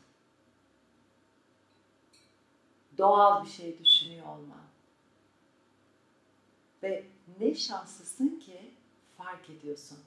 doğal 2.98 3.46
bir 3.46 3.50
şey 3.50 3.80
düşünüyor 3.80 4.26
olman. 4.28 4.66
Ve 6.84 7.06
ne 7.40 7.56
şanslısın 7.56 8.40
ki 8.40 8.72
fark 9.18 9.50
ediyorsun. 9.50 10.00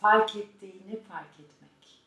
Fark 0.00 0.36
ettiğini 0.36 1.00
fark 1.00 1.40
etmek. 1.40 2.02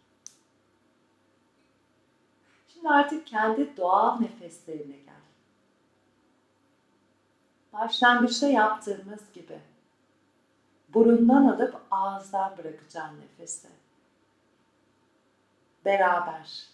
Şimdi 2.74 2.90
artık 2.90 3.28
kendi 3.28 3.78
doğal 3.78 4.20
nefeslerine 4.20 4.98
gel. 4.98 5.14
Başlangıçta 7.74 8.48
yaptığımız 8.48 9.34
gibi 9.34 9.60
burundan 10.94 11.48
alıp 11.48 11.82
ağızdan 11.92 12.58
bırakacağım 12.58 13.20
nefesi. 13.20 13.68
Beraber 15.86 16.73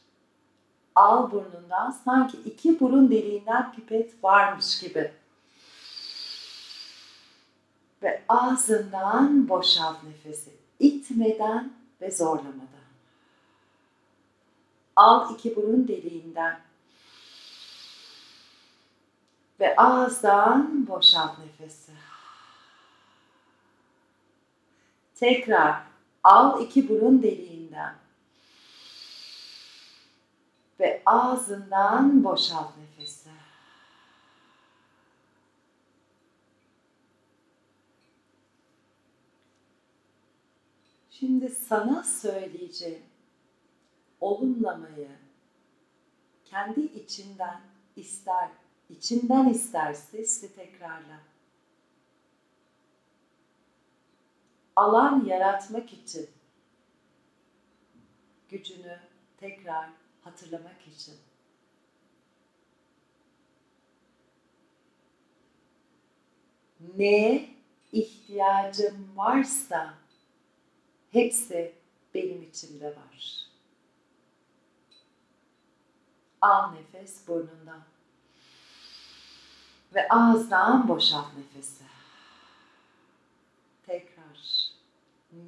al 0.99 1.31
burnundan 1.31 1.91
sanki 1.91 2.37
iki 2.37 2.79
burun 2.79 3.11
deliğinden 3.11 3.71
pipet 3.71 4.23
varmış 4.23 4.79
gibi. 4.79 5.13
Ve 8.03 8.23
ağzından 8.27 9.49
boşalt 9.49 10.03
nefesi. 10.03 10.59
itmeden 10.79 11.73
ve 12.01 12.11
zorlamadan. 12.11 12.89
Al 14.95 15.33
iki 15.33 15.55
burun 15.55 15.87
deliğinden. 15.87 16.59
Ve 19.59 19.75
ağızdan 19.75 20.87
boşalt 20.87 21.39
nefesi. 21.39 21.91
Tekrar 25.15 25.81
al 26.23 26.61
iki 26.61 26.89
burun 26.89 27.23
deliğinden 27.23 27.95
ve 30.79 31.01
ağzından 31.05 32.23
boşalt 32.23 32.77
nefesi. 32.77 33.29
Şimdi 41.09 41.49
sana 41.49 42.03
söyleyeceğim 42.03 43.03
olumlamayı 44.21 45.09
kendi 46.45 46.81
içinden 46.81 47.61
ister, 47.95 48.49
içinden 48.89 49.49
ister 49.49 49.93
sesli 49.93 50.55
tekrarla. 50.55 51.19
Alan 54.75 55.25
yaratmak 55.25 55.93
için 55.93 56.29
gücünü 58.49 58.99
tekrar 59.37 59.89
hatırlamak 60.23 60.87
için. 60.87 61.15
neye 66.97 67.49
ihtiyacım 67.91 69.11
varsa 69.15 69.93
hepsi 71.11 71.73
benim 72.13 72.43
içimde 72.43 72.87
var. 72.87 73.45
Al 76.41 76.71
nefes 76.71 77.27
burnundan. 77.27 77.81
Ve 79.95 80.07
ağızdan 80.09 80.87
boşalt 80.87 81.27
nefesi. 81.37 81.83
Tekrar. 83.85 84.69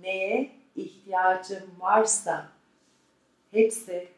Neye 0.02 0.56
ihtiyacım 0.76 1.76
varsa 1.80 2.50
hepsi 3.52 4.12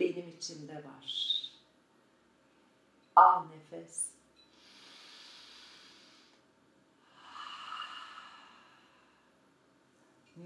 benim 0.00 0.28
içimde 0.28 0.74
var. 0.74 1.32
Al 3.16 3.44
nefes. 3.46 4.06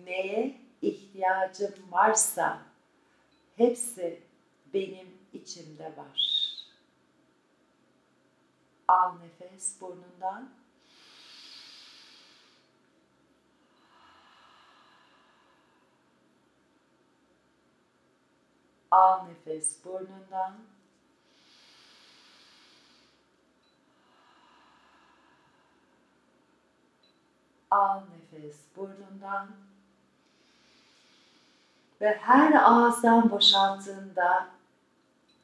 Neye 0.04 0.60
ihtiyacım 0.82 1.74
varsa 1.90 2.62
hepsi 3.56 4.22
benim 4.74 5.18
içimde 5.32 5.96
var. 5.96 6.46
Al 8.88 9.12
nefes 9.18 9.80
burnundan. 9.80 10.59
Al 18.90 19.24
nefes 19.24 19.84
burnundan. 19.84 20.54
Al 27.70 28.00
nefes 28.00 28.56
burnundan. 28.76 29.50
Ve 32.00 32.18
her 32.22 32.52
ağızdan 32.52 33.30
boşalttığında 33.30 34.48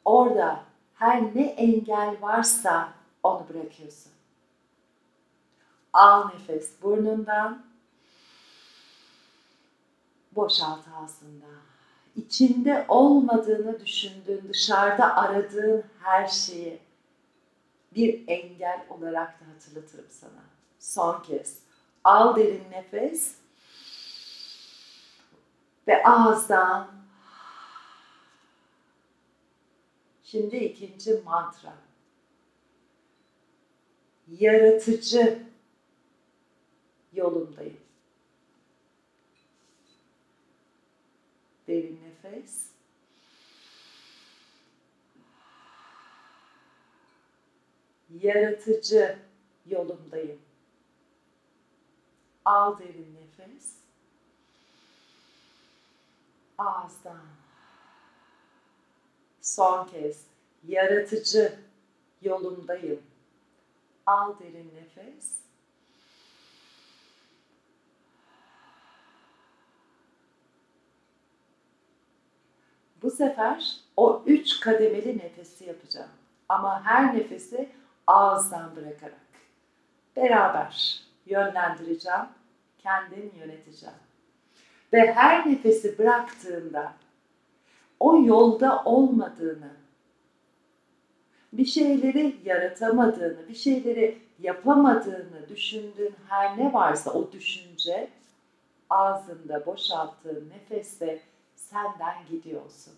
orada 0.04 0.64
her 0.94 1.22
ne 1.22 1.46
engel 1.46 2.22
varsa 2.22 2.92
onu 3.22 3.48
bırakıyorsun. 3.48 4.12
Al 5.92 6.28
nefes 6.28 6.82
burnundan. 6.82 7.66
Boşalt 10.32 10.84
ağzından. 11.02 11.75
İçinde 12.16 12.84
olmadığını 12.88 13.80
düşündüğün, 13.80 14.48
dışarıda 14.48 15.16
aradığın 15.16 15.84
her 16.02 16.28
şeyi 16.28 16.78
bir 17.94 18.28
engel 18.28 18.84
olarak 18.90 19.40
da 19.40 19.44
hatırlatırım 19.54 20.10
sana. 20.10 20.44
Son 20.78 21.22
kez. 21.22 21.58
Al 22.04 22.36
derin 22.36 22.70
nefes. 22.70 23.34
Ve 25.88 26.04
ağızdan 26.04 26.96
Şimdi 30.26 30.56
ikinci 30.56 31.22
mantra. 31.24 31.72
Yaratıcı 34.28 35.42
yolundayım. 37.12 37.85
Nefes. 42.26 42.66
Yaratıcı 48.22 49.18
yolundayım. 49.66 50.40
Al 52.44 52.78
derin 52.78 53.16
nefes. 53.16 53.74
Ağızdan. 56.58 57.26
Son 59.40 59.86
kez. 59.86 60.24
Yaratıcı 60.68 61.58
yolundayım. 62.22 63.02
Al 64.06 64.38
derin 64.38 64.72
nefes. 64.74 65.35
Bu 73.06 73.10
sefer 73.10 73.76
o 73.96 74.22
üç 74.26 74.60
kademeli 74.60 75.18
nefesi 75.18 75.64
yapacağım. 75.64 76.10
Ama 76.48 76.84
her 76.84 77.16
nefesi 77.16 77.68
ağızdan 78.06 78.76
bırakarak. 78.76 79.26
Beraber 80.16 81.00
yönlendireceğim, 81.26 82.26
kendim 82.78 83.32
yöneteceğim. 83.38 83.94
Ve 84.92 85.12
her 85.12 85.50
nefesi 85.50 85.98
bıraktığında 85.98 86.92
o 88.00 88.24
yolda 88.24 88.82
olmadığını, 88.84 89.70
bir 91.52 91.66
şeyleri 91.66 92.36
yaratamadığını, 92.44 93.48
bir 93.48 93.54
şeyleri 93.54 94.18
yapamadığını 94.38 95.48
düşündüğün 95.48 96.14
her 96.28 96.58
ne 96.58 96.72
varsa 96.72 97.10
o 97.10 97.32
düşünce 97.32 98.08
ağzında 98.90 99.66
boşalttığın 99.66 100.50
nefeste 100.50 101.20
senden 101.70 102.26
gidiyorsun. 102.30 102.94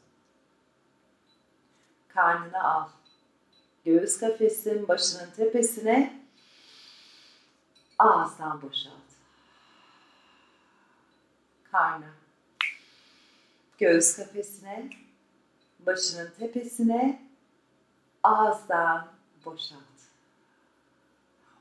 Karnını 2.08 2.64
al. 2.64 2.88
Göğüs 3.84 4.18
kafesin 4.18 4.88
başının 4.88 5.30
tepesine 5.30 6.22
ağızdan 7.98 8.62
boşalt. 8.62 8.92
Karnı. 11.72 12.06
Göğüs 13.78 14.16
kafesine, 14.16 14.90
başının 15.86 16.30
tepesine 16.38 17.22
ağızdan 18.22 19.08
boşalt. 19.44 19.80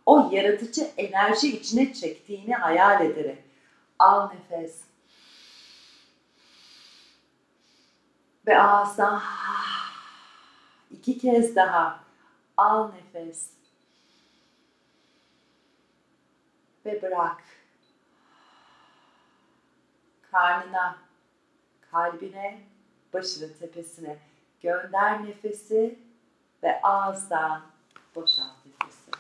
O 0.06 0.30
yaratıcı 0.32 0.92
enerji 0.98 1.58
içine 1.58 1.94
çektiğini 1.94 2.56
hayal 2.56 3.06
ederek 3.06 3.44
al 4.00 4.30
nefes. 4.32 4.87
Ve 8.48 8.60
ağızdan 8.60 9.22
iki 10.92 11.18
kez 11.18 11.56
daha 11.56 12.04
al 12.58 12.92
nefes. 12.92 13.50
Ve 16.86 17.02
bırak. 17.02 17.44
Karnına, 20.32 20.98
kalbine, 21.92 22.62
başının 23.14 23.54
tepesine 23.60 24.18
gönder 24.62 25.26
nefesi 25.26 26.00
ve 26.64 26.82
ağızdan 26.82 27.62
boşalt 28.16 28.66
nefesi. 28.66 29.12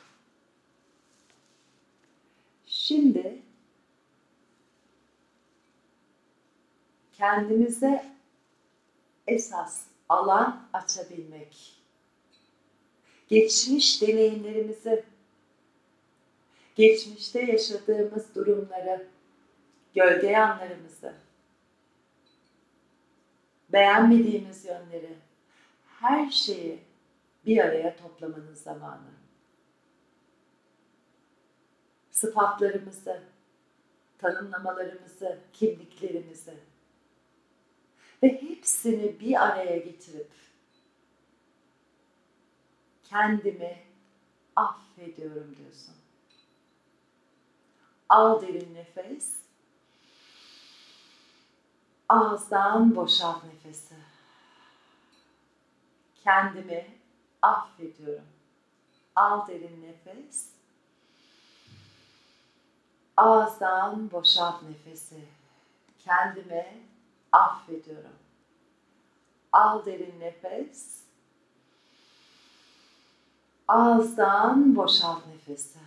Şimdi 2.66 3.42
kendimize 7.13 8.16
esas 9.28 9.84
alan 10.10 10.68
açabilmek. 10.74 11.74
Geçmiş 13.28 14.02
deneyimlerimizi, 14.02 15.06
geçmişte 16.76 17.42
yaşadığımız 17.42 18.36
durumları, 18.36 19.08
gölge 19.96 20.28
yanlarımızı, 20.28 21.13
beğenmediğimiz 23.70 24.66
yönleri, 24.66 25.16
her 25.88 26.32
şeyi 26.32 26.80
bir 27.46 27.58
araya 27.58 27.96
toplamanın 27.96 28.54
zamanı. 28.54 29.18
Sıfatlarımızı, 32.12 33.22
tanımlamalarımızı, 34.18 35.40
kimliklerimizi 35.54 36.54
ve 38.23 38.41
hepsini 38.41 39.19
bir 39.19 39.45
araya 39.47 39.77
getirip 39.77 40.32
kendimi 43.03 43.77
affediyorum 44.56 45.56
diyorsun. 45.58 45.95
Al 48.10 48.41
derin 48.41 48.75
nefes. 48.75 49.34
Ağızdan 52.10 52.95
boşalt 52.95 53.43
nefesi. 53.43 53.95
Kendimi 56.23 56.88
affediyorum. 57.41 58.25
Al 59.15 59.47
derin 59.47 59.84
nefes. 59.84 60.49
Ağızdan 63.17 64.12
boşalt 64.12 64.63
nefesi. 64.63 65.25
Kendime 65.99 66.77
affediyorum. 67.32 68.16
Al 69.52 69.86
derin 69.86 70.20
nefes. 70.20 70.98
Ağızdan 73.68 74.76
boşalt 74.76 75.28
nefesi. 75.28 75.80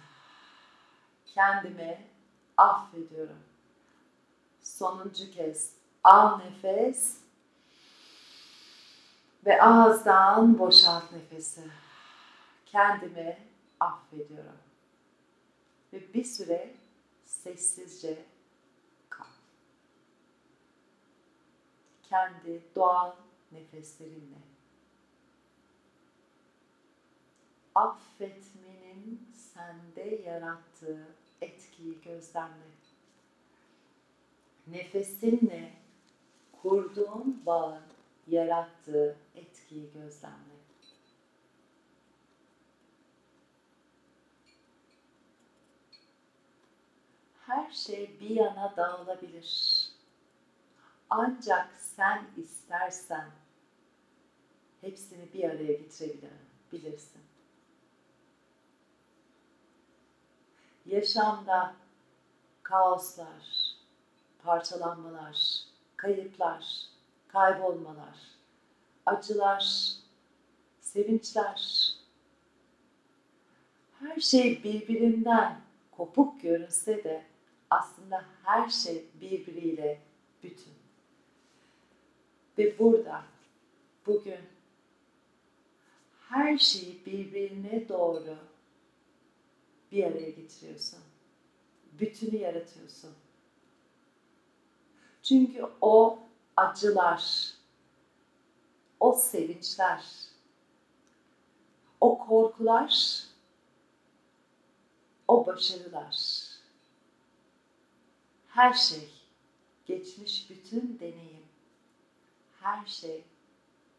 kendimi 1.26 2.04
affediyorum. 2.56 3.38
Sonuncu 4.62 5.30
kez 5.30 5.72
al 6.04 6.38
nefes 6.38 7.16
ve 9.46 9.62
ağızdan 9.62 10.58
boşalt 10.58 11.12
nefesi. 11.12 11.62
Kendimi 12.66 13.38
affediyorum. 13.80 14.58
Ve 15.92 16.14
bir 16.14 16.24
süre 16.24 16.74
sessizce 17.24 18.24
kal. 19.08 19.24
Kendi 22.10 22.62
doğal 22.76 23.12
nefeslerinle. 23.52 24.38
Affetmenin 27.74 29.28
sende 29.34 30.22
yarattığı 30.26 31.06
etkiyi 31.40 32.00
gözlemle. 32.00 32.70
Nefesinle 34.66 35.72
kurduğun 36.62 37.42
bağın 37.46 37.82
yarattığı 38.26 39.16
etkiyi 39.34 39.92
gözlemle. 39.92 40.60
Her 47.46 47.70
şey 47.70 48.20
bir 48.20 48.30
yana 48.30 48.76
dağılabilir. 48.76 49.79
Ancak 51.10 51.70
sen 51.76 52.24
istersen 52.36 53.30
hepsini 54.80 55.32
bir 55.34 55.44
araya 55.44 55.72
getirebilirsin. 55.72 57.22
Yaşamda 60.86 61.74
kaoslar, 62.62 63.74
parçalanmalar, 64.42 65.64
kayıplar, 65.96 66.86
kaybolmalar, 67.28 68.18
acılar, 69.06 69.92
sevinçler, 70.80 71.92
her 74.00 74.20
şey 74.20 74.64
birbirinden 74.64 75.60
kopuk 75.90 76.42
görünse 76.42 77.04
de 77.04 77.24
aslında 77.70 78.24
her 78.44 78.68
şey 78.68 79.04
birbiriyle 79.20 80.00
bütün. 80.42 80.79
Ve 82.60 82.78
burada 82.78 83.24
bugün 84.06 84.40
her 86.28 86.58
şeyi 86.58 87.06
birbirine 87.06 87.88
doğru 87.88 88.36
bir 89.92 90.04
araya 90.04 90.30
getiriyorsun. 90.30 91.00
Bütünü 91.92 92.36
yaratıyorsun. 92.36 93.14
Çünkü 95.22 95.66
o 95.80 96.18
acılar, 96.56 97.54
o 99.00 99.12
sevinçler, 99.12 100.04
o 102.00 102.18
korkular, 102.18 103.24
o 105.28 105.46
başarılar, 105.46 106.16
her 108.48 108.74
şey, 108.74 109.10
geçmiş 109.86 110.50
bütün 110.50 110.98
deneyim, 110.98 111.39
her 112.60 112.86
şey 112.86 113.24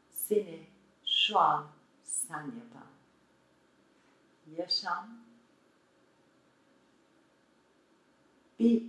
seni 0.09 0.59
şu 1.05 1.39
an 1.39 1.67
sen 2.03 2.43
yapan. 2.43 2.87
Yaşam 4.57 5.09
bir 8.59 8.83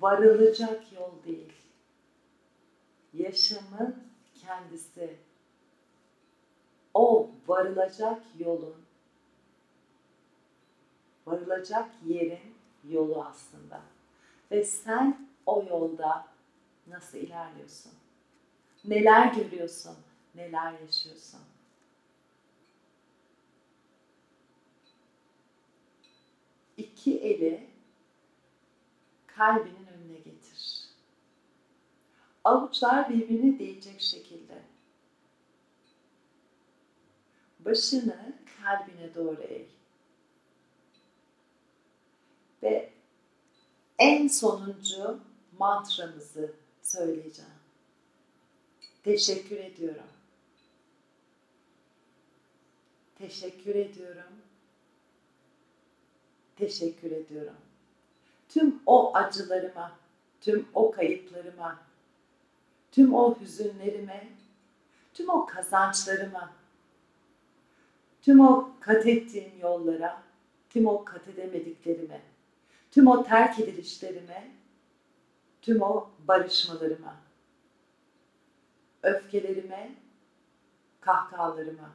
varılacak 0.00 0.92
yol 0.92 1.24
değil. 1.24 1.52
Yaşamın 3.14 4.04
kendisi 4.34 5.16
o 6.94 7.30
varılacak 7.46 8.22
yolun 8.38 8.86
varılacak 11.26 11.90
yerin 12.06 12.54
yolu 12.88 13.24
aslında. 13.24 13.80
Ve 14.50 14.64
sen 14.64 15.28
o 15.46 15.64
yolda 15.70 16.35
nasıl 16.88 17.18
ilerliyorsun? 17.18 17.92
Neler 18.84 19.34
görüyorsun? 19.34 19.96
Neler 20.34 20.80
yaşıyorsun? 20.80 21.40
İki 26.76 27.18
eli 27.18 27.66
kalbinin 29.26 29.86
önüne 29.86 30.18
getir. 30.18 30.88
Avuçlar 32.44 33.10
birbirine 33.10 33.58
değecek 33.58 34.00
şekilde. 34.00 34.62
Başını 37.60 38.34
kalbine 38.62 39.14
doğru 39.14 39.42
eğ. 39.42 39.66
Ve 42.62 42.92
en 43.98 44.28
sonuncu 44.28 45.20
mantramızı 45.58 46.54
söyleyeceğim. 46.86 47.50
Teşekkür 49.04 49.56
ediyorum. 49.56 50.06
Teşekkür 53.18 53.74
ediyorum. 53.74 54.32
Teşekkür 56.56 57.10
ediyorum. 57.10 57.56
Tüm 58.48 58.80
o 58.86 59.16
acılarıma, 59.16 59.98
tüm 60.40 60.68
o 60.74 60.90
kayıplarıma, 60.90 61.80
tüm 62.92 63.14
o 63.14 63.40
hüzünlerime, 63.40 64.28
tüm 65.14 65.28
o 65.28 65.46
kazançlarıma, 65.46 66.52
tüm 68.22 68.40
o 68.40 68.70
kat 68.80 69.06
ettiğim 69.06 69.60
yollara, 69.60 70.22
tüm 70.70 70.86
o 70.86 71.04
kat 71.04 71.28
edemediklerime, 71.28 72.20
tüm 72.90 73.06
o 73.06 73.24
terk 73.24 73.60
edilişlerime, 73.60 74.50
tüm 75.66 75.82
o 75.82 76.08
barışmalarıma, 76.28 77.16
öfkelerime, 79.02 79.94
kahkahalarıma 81.00 81.90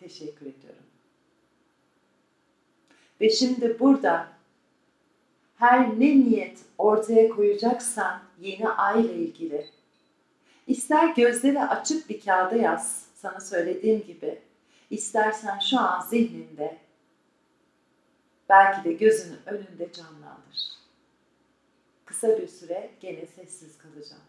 teşekkür 0.00 0.46
ediyorum. 0.46 0.82
Ve 3.20 3.30
şimdi 3.30 3.80
burada 3.80 4.28
her 5.56 6.00
ne 6.00 6.20
niyet 6.20 6.58
ortaya 6.78 7.28
koyacaksan 7.28 8.22
yeni 8.40 8.68
ay 8.68 9.06
ile 9.06 9.14
ilgili 9.14 9.66
ister 10.66 11.14
gözleri 11.14 11.62
açık 11.62 12.10
bir 12.10 12.20
kağıda 12.20 12.56
yaz 12.56 13.06
sana 13.14 13.40
söylediğim 13.40 14.06
gibi 14.06 14.38
istersen 14.90 15.58
şu 15.58 15.80
an 15.80 16.00
zihninde 16.00 16.78
belki 18.48 18.84
de 18.84 18.92
gözünün 18.92 19.40
önünde 19.46 19.92
canlandır. 19.92 20.75
Kısa 22.16 22.38
bir 22.38 22.48
süre 22.48 22.90
gene 23.00 23.26
sessiz 23.26 23.78
kalacağım. 23.78 24.22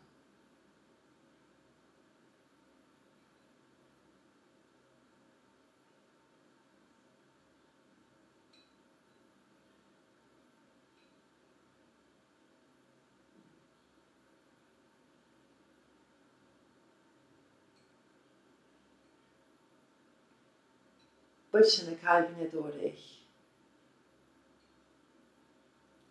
Başını 21.54 22.02
kalbine 22.02 22.52
doğru 22.52 22.78
eğ. 22.78 22.96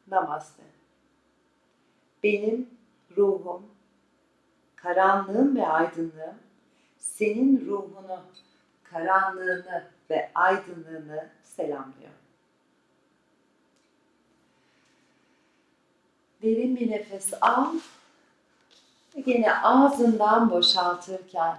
Namaste. 0.06 0.75
Benim 2.26 2.70
ruhum, 3.16 3.66
karanlığım 4.76 5.56
ve 5.56 5.66
aydınlığım 5.66 6.34
senin 6.98 7.66
ruhunu, 7.66 8.20
karanlığını 8.82 9.84
ve 10.10 10.30
aydınlığını 10.34 11.28
selamlıyor. 11.42 12.10
Derin 16.42 16.76
bir 16.76 16.90
nefes 16.90 17.32
al 17.40 17.74
ve 19.16 19.22
yine 19.26 19.54
ağzından 19.54 20.50
boşaltırken 20.50 21.58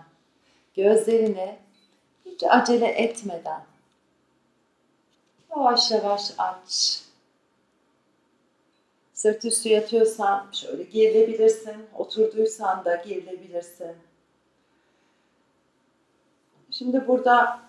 gözlerini 0.75 1.59
hiç 2.25 2.43
acele 2.43 2.87
etmeden 2.87 3.61
yavaş 5.49 5.91
yavaş 5.91 6.31
aç. 6.37 7.06
Sırt 9.17 9.45
üstü 9.45 9.69
yatıyorsan 9.69 10.47
şöyle 10.51 10.83
gerilebilirsin. 10.83 11.75
Oturduysan 11.97 12.85
da 12.85 12.95
gerilebilirsin. 12.95 13.91
Şimdi 16.71 17.07
burada 17.07 17.59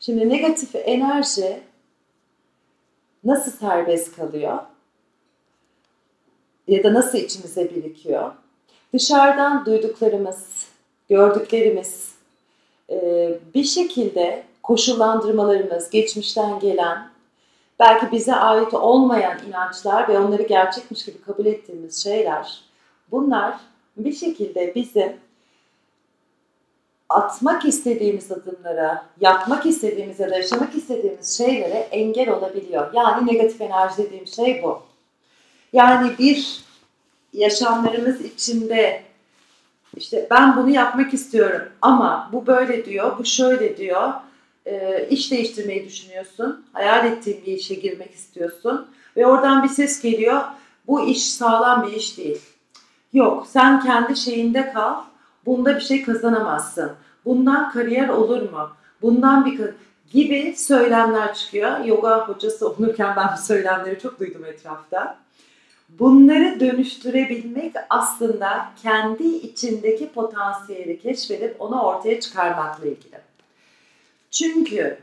Şimdi 0.00 0.28
negatif 0.28 0.74
enerji 0.74 1.62
nasıl 3.24 3.50
serbest 3.50 4.16
kalıyor? 4.16 4.58
Ya 6.68 6.84
da 6.84 6.94
nasıl 6.94 7.18
içimize 7.18 7.70
birikiyor? 7.70 8.32
Dışarıdan 8.92 9.66
duyduklarımız, 9.66 10.66
gördüklerimiz, 11.08 12.14
bir 13.54 13.64
şekilde 13.64 14.44
koşullandırmalarımız, 14.62 15.90
geçmişten 15.90 16.60
gelen, 16.60 17.15
belki 17.78 18.12
bize 18.12 18.34
ait 18.34 18.74
olmayan 18.74 19.38
inançlar 19.48 20.08
ve 20.08 20.18
onları 20.18 20.42
gerçekmiş 20.42 21.04
gibi 21.04 21.20
kabul 21.20 21.46
ettiğimiz 21.46 22.02
şeyler, 22.02 22.60
bunlar 23.10 23.54
bir 23.96 24.12
şekilde 24.12 24.74
bizim 24.74 25.16
atmak 27.08 27.64
istediğimiz 27.64 28.32
adımlara, 28.32 29.06
yapmak 29.20 29.66
istediğimiz 29.66 30.20
ya 30.20 30.30
da 30.30 30.36
yaşamak 30.36 30.74
istediğimiz 30.74 31.36
şeylere 31.36 31.88
engel 31.90 32.30
olabiliyor. 32.30 32.92
Yani 32.94 33.26
negatif 33.26 33.60
enerji 33.60 33.98
dediğim 33.98 34.26
şey 34.26 34.62
bu. 34.62 34.82
Yani 35.72 36.10
bir 36.18 36.64
yaşamlarımız 37.32 38.20
içinde 38.20 39.02
işte 39.96 40.26
ben 40.30 40.56
bunu 40.56 40.70
yapmak 40.70 41.14
istiyorum 41.14 41.62
ama 41.82 42.30
bu 42.32 42.46
böyle 42.46 42.84
diyor, 42.84 43.18
bu 43.18 43.24
şöyle 43.24 43.76
diyor. 43.76 44.12
E, 44.66 45.06
iş 45.10 45.30
değiştirmeyi 45.30 45.86
düşünüyorsun, 45.86 46.64
hayal 46.72 47.06
ettiğin 47.06 47.42
bir 47.46 47.52
işe 47.52 47.74
girmek 47.74 48.14
istiyorsun 48.14 48.86
ve 49.16 49.26
oradan 49.26 49.62
bir 49.62 49.68
ses 49.68 50.02
geliyor. 50.02 50.42
Bu 50.86 51.06
iş 51.06 51.32
sağlam 51.32 51.86
bir 51.86 51.92
iş 51.92 52.18
değil. 52.18 52.40
Yok, 53.12 53.46
sen 53.50 53.80
kendi 53.80 54.16
şeyinde 54.16 54.72
kal. 54.72 54.94
Bunda 55.46 55.76
bir 55.76 55.80
şey 55.80 56.04
kazanamazsın. 56.04 56.92
Bundan 57.24 57.70
kariyer 57.72 58.08
olur 58.08 58.42
mu? 58.52 58.70
Bundan 59.02 59.46
bir 59.46 59.60
gibi 60.12 60.54
söylemler 60.56 61.34
çıkıyor. 61.34 61.84
Yoga 61.84 62.28
hocası 62.28 62.68
olurken 62.68 63.16
ben 63.16 63.28
bu 63.36 63.42
söylemleri 63.42 63.98
çok 63.98 64.20
duydum 64.20 64.44
etrafta. 64.44 65.18
Bunları 65.88 66.60
dönüştürebilmek 66.60 67.72
aslında 67.90 68.68
kendi 68.82 69.26
içindeki 69.26 70.12
potansiyeli 70.12 71.00
keşfedip 71.00 71.56
onu 71.58 71.82
ortaya 71.82 72.20
çıkarmakla 72.20 72.86
ilgili. 72.86 73.25
Çünkü 74.38 74.98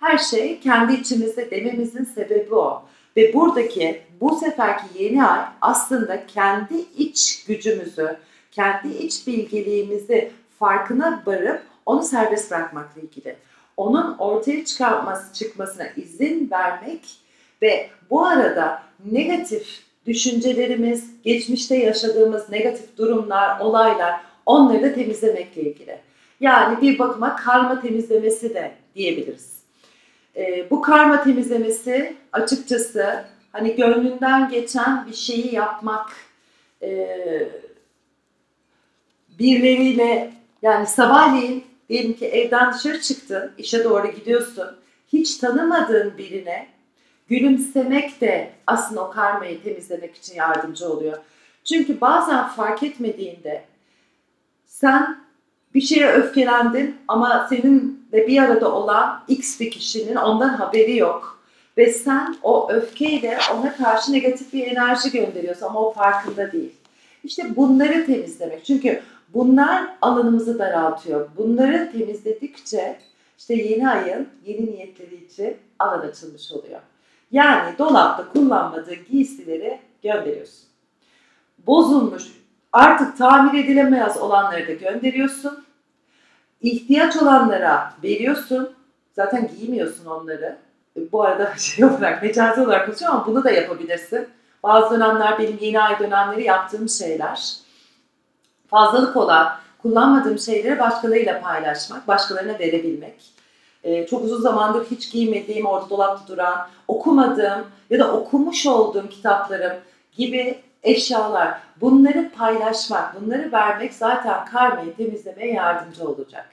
her 0.00 0.18
şey 0.18 0.60
kendi 0.60 0.92
içimizde 0.92 1.50
dememizin 1.50 2.04
sebebi 2.04 2.54
o. 2.54 2.82
Ve 3.16 3.34
buradaki 3.34 4.02
bu 4.20 4.36
seferki 4.36 4.84
yeni 4.98 5.24
ay 5.24 5.40
aslında 5.60 6.26
kendi 6.26 6.74
iç 6.96 7.44
gücümüzü, 7.44 8.16
kendi 8.52 8.88
iç 8.88 9.26
bilgiliğimizi 9.26 10.30
farkına 10.58 11.22
varıp 11.26 11.62
onu 11.86 12.02
serbest 12.02 12.50
bırakmakla 12.50 13.00
ilgili. 13.00 13.36
Onun 13.76 14.18
ortaya 14.18 14.64
çıkartması, 14.64 15.34
çıkmasına 15.34 15.86
izin 15.96 16.50
vermek 16.50 17.00
ve 17.62 17.90
bu 18.10 18.26
arada 18.26 18.82
negatif 19.12 19.82
düşüncelerimiz, 20.06 21.22
geçmişte 21.24 21.76
yaşadığımız 21.76 22.50
negatif 22.50 22.96
durumlar, 22.98 23.60
olaylar 23.60 24.20
onları 24.46 24.82
da 24.82 24.94
temizlemekle 24.94 25.62
ilgili. 25.62 26.11
Yani 26.42 26.82
bir 26.82 26.98
bakıma 26.98 27.36
karma 27.36 27.80
temizlemesi 27.80 28.54
de 28.54 28.72
diyebiliriz. 28.94 29.62
E, 30.36 30.70
bu 30.70 30.82
karma 30.82 31.24
temizlemesi 31.24 32.16
açıkçası 32.32 33.24
hani 33.52 33.76
gönlünden 33.76 34.48
geçen 34.48 35.06
bir 35.06 35.14
şeyi 35.14 35.54
yapmak, 35.54 36.10
e, 36.82 37.18
birileriyle 39.38 40.32
yani 40.62 40.86
sabahleyin 40.86 41.64
diyelim 41.88 42.12
ki 42.12 42.26
evden 42.26 42.72
dışarı 42.72 43.00
çıktın, 43.00 43.52
işe 43.58 43.84
doğru 43.84 44.06
gidiyorsun. 44.06 44.76
Hiç 45.12 45.36
tanımadığın 45.36 46.18
birine 46.18 46.66
gülümsemek 47.28 48.20
de 48.20 48.52
aslında 48.66 49.04
o 49.08 49.10
karmayı 49.10 49.62
temizlemek 49.62 50.16
için 50.16 50.34
yardımcı 50.34 50.88
oluyor. 50.88 51.18
Çünkü 51.64 52.00
bazen 52.00 52.48
fark 52.48 52.82
etmediğinde 52.82 53.64
sen 54.66 55.21
bir 55.74 55.80
şeye 55.80 56.12
öfkelendin 56.12 56.96
ama 57.08 57.46
senin 57.48 58.06
de 58.12 58.26
bir 58.26 58.42
arada 58.42 58.74
olan 58.74 59.20
X 59.28 59.60
bir 59.60 59.70
kişinin 59.70 60.16
ondan 60.16 60.48
haberi 60.48 60.96
yok. 60.96 61.42
Ve 61.76 61.92
sen 61.92 62.36
o 62.42 62.72
öfkeyle 62.72 63.38
ona 63.54 63.76
karşı 63.76 64.12
negatif 64.12 64.52
bir 64.52 64.66
enerji 64.66 65.10
gönderiyorsun 65.10 65.66
ama 65.66 65.80
o 65.80 65.92
farkında 65.92 66.52
değil. 66.52 66.72
İşte 67.24 67.56
bunları 67.56 68.06
temizlemek. 68.06 68.64
Çünkü 68.64 69.02
bunlar 69.34 69.84
alanımızı 70.00 70.58
daraltıyor. 70.58 71.28
Bunları 71.36 71.92
temizledikçe 71.92 72.98
işte 73.38 73.54
yeni 73.54 73.88
ayın 73.88 74.28
yeni 74.46 74.66
niyetleri 74.66 75.24
için 75.24 75.56
alan 75.78 76.00
açılmış 76.00 76.52
oluyor. 76.52 76.80
Yani 77.30 77.78
dolapta 77.78 78.28
kullanmadığı 78.28 78.94
giysileri 78.94 79.78
gönderiyorsun. 80.02 80.64
Bozulmuş, 81.66 82.22
artık 82.72 83.18
tamir 83.18 83.64
edilemez 83.64 84.16
olanları 84.16 84.68
da 84.68 84.72
gönderiyorsun. 84.72 85.64
İhtiyaç 86.60 87.16
olanlara 87.16 87.92
veriyorsun. 88.02 88.74
Zaten 89.16 89.50
giymiyorsun 89.58 90.06
onları. 90.06 90.58
E, 90.96 91.12
bu 91.12 91.22
arada 91.22 91.54
şey 91.58 91.84
olarak, 91.84 92.22
mecazi 92.22 92.60
olarak 92.60 92.86
konuşuyorum 92.86 93.16
ama 93.16 93.26
bunu 93.26 93.44
da 93.44 93.50
yapabilirsin. 93.50 94.28
Bazı 94.62 94.94
dönemler 94.94 95.38
benim 95.38 95.58
yeni 95.60 95.80
ay 95.80 95.98
dönemleri 95.98 96.44
yaptığım 96.44 96.88
şeyler. 96.88 97.54
Fazlalık 98.66 99.16
olan, 99.16 99.56
kullanmadığım 99.82 100.38
şeyleri 100.38 100.78
başkalarıyla 100.78 101.40
paylaşmak, 101.40 102.08
başkalarına 102.08 102.58
verebilmek 102.58 103.32
e, 103.84 104.06
çok 104.06 104.24
uzun 104.24 104.40
zamandır 104.40 104.86
hiç 104.90 105.12
giymediğim, 105.12 105.66
orada 105.66 105.90
dolapta 105.90 106.28
duran, 106.28 106.68
okumadığım 106.88 107.66
ya 107.90 107.98
da 107.98 108.12
okumuş 108.12 108.66
olduğum 108.66 109.08
kitaplarım 109.08 109.76
gibi 110.16 110.58
eşyalar. 110.82 111.60
Bunları 111.80 112.30
paylaşmak, 112.30 113.20
bunları 113.20 113.52
vermek 113.52 113.94
zaten 113.94 114.44
karmayı 114.44 114.96
temizlemeye 114.96 115.52
yardımcı 115.52 116.08
olacak. 116.08 116.48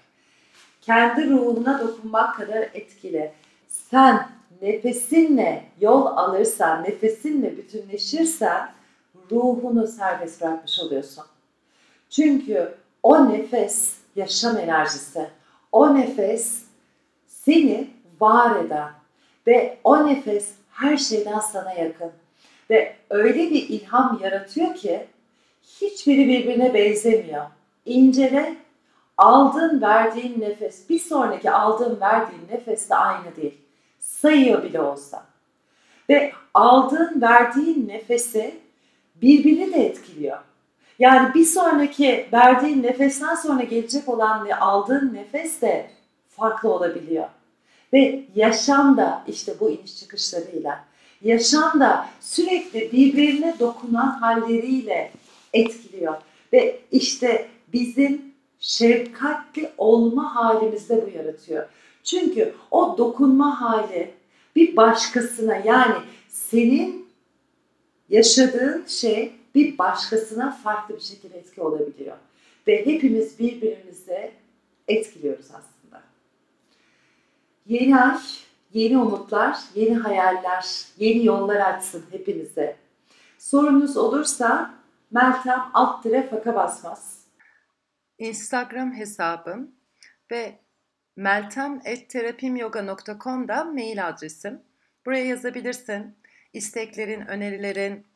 Kendi 0.81 1.29
ruhuna 1.29 1.79
dokunmak 1.79 2.35
kadar 2.35 2.57
etkili. 2.57 3.31
Sen 3.67 4.27
nefesinle 4.61 5.63
yol 5.81 6.05
alırsan, 6.05 6.83
nefesinle 6.83 7.57
bütünleşirsen 7.57 8.69
ruhunu 9.31 9.87
serbest 9.87 10.41
bırakmış 10.41 10.79
oluyorsun. 10.79 11.23
Çünkü 12.09 12.75
o 13.03 13.29
nefes 13.29 13.95
yaşam 14.15 14.57
enerjisi. 14.57 15.27
O 15.71 15.95
nefes 15.95 16.63
seni 17.27 17.89
var 18.19 18.55
eden 18.55 18.89
ve 19.47 19.77
o 19.83 20.07
nefes 20.07 20.53
her 20.71 20.97
şeyden 20.97 21.39
sana 21.39 21.73
yakın. 21.73 22.11
Ve 22.69 22.95
öyle 23.09 23.49
bir 23.49 23.69
ilham 23.69 24.19
yaratıyor 24.23 24.75
ki 24.75 25.07
hiçbiri 25.81 26.27
birbirine 26.27 26.73
benzemiyor. 26.73 27.45
İncele, 27.85 28.55
aldığın 29.17 29.81
verdiğin 29.81 30.41
nefes 30.41 30.89
bir 30.89 30.99
sonraki 30.99 31.51
aldığın 31.51 32.01
verdiğin 32.01 32.41
nefes 32.51 32.89
de 32.89 32.95
aynı 32.95 33.35
değil. 33.35 33.57
Sayıyor 33.99 34.63
bile 34.63 34.81
olsa. 34.81 35.25
Ve 36.09 36.31
aldığın 36.53 37.21
verdiğin 37.21 37.87
nefesi 37.87 38.55
birbirini 39.15 39.73
de 39.73 39.85
etkiliyor. 39.85 40.37
Yani 40.99 41.33
bir 41.33 41.45
sonraki 41.45 42.27
verdiğin 42.33 42.83
nefesten 42.83 43.35
sonra 43.35 43.63
gelecek 43.63 44.09
olan 44.09 44.45
ve 44.45 44.55
aldığın 44.55 45.13
nefes 45.13 45.61
de 45.61 45.89
farklı 46.29 46.69
olabiliyor. 46.69 47.27
Ve 47.93 48.23
yaşam 48.35 48.97
da 48.97 49.23
işte 49.27 49.53
bu 49.59 49.69
iniş 49.69 49.99
çıkışlarıyla, 49.99 50.83
yaşam 51.21 51.79
da 51.79 52.09
sürekli 52.21 52.91
birbirine 52.91 53.55
dokunan 53.59 54.19
halleriyle 54.19 55.11
etkiliyor. 55.53 56.15
Ve 56.53 56.79
işte 56.91 57.47
bizim 57.73 58.21
şefkatli 58.59 59.69
olma 59.77 60.35
halimizde 60.35 61.05
bu 61.05 61.17
yaratıyor. 61.17 61.65
Çünkü 62.03 62.53
o 62.71 62.95
dokunma 62.97 63.61
hali 63.61 64.11
bir 64.55 64.75
başkasına 64.75 65.55
yani 65.55 65.95
senin 66.29 67.07
yaşadığın 68.09 68.85
şey 68.87 69.31
bir 69.55 69.77
başkasına 69.77 70.51
farklı 70.51 70.95
bir 70.95 71.01
şekilde 71.01 71.37
etki 71.37 71.61
olabiliyor. 71.61 72.17
Ve 72.67 72.85
hepimiz 72.85 73.39
birbirimize 73.39 74.31
etkiliyoruz 74.87 75.45
aslında. 75.45 76.03
Yeni 77.67 77.97
ay, 77.97 78.17
yeni 78.73 78.97
umutlar, 78.97 79.59
yeni 79.75 79.95
hayaller, 79.95 80.85
yeni 80.97 81.25
yollar 81.25 81.73
açsın 81.73 82.05
hepinize. 82.11 82.75
Sorunuz 83.37 83.97
olursa 83.97 84.79
Meltem 85.11 85.71
alt 85.73 86.03
dire 86.03 86.27
faka 86.27 86.55
basmaz. 86.55 87.25
Instagram 88.17 88.93
hesabım 88.93 89.75
ve 90.31 90.59
meltem.terapimyoga.com'da 91.15 93.63
mail 93.63 94.07
adresim. 94.07 94.61
Buraya 95.05 95.25
yazabilirsin. 95.25 96.19
İsteklerin, 96.53 97.21
önerilerin, 97.21 98.07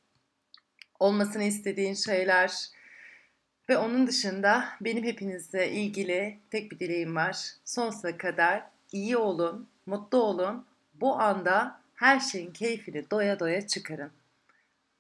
olmasını 0.99 1.43
istediğin 1.43 1.93
şeyler 1.93 2.69
ve 3.69 3.77
onun 3.77 4.07
dışında 4.07 4.65
benim 4.81 5.03
hepinizle 5.03 5.71
ilgili 5.71 6.39
tek 6.51 6.71
bir 6.71 6.79
dileğim 6.79 7.15
var. 7.15 7.47
Sonsuza 7.65 8.17
kadar 8.17 8.72
iyi 8.93 9.17
olun, 9.17 9.67
mutlu 9.85 10.23
olun. 10.23 10.65
Bu 10.93 11.19
anda 11.19 11.79
her 11.95 12.19
şeyin 12.19 12.51
keyfini 12.51 13.09
doya 13.11 13.39
doya 13.39 13.67
çıkarın. 13.67 14.11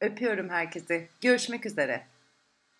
Öpüyorum 0.01 0.49
herkese. 0.49 1.07
Görüşmek 1.21 1.65
üzere. 1.65 2.07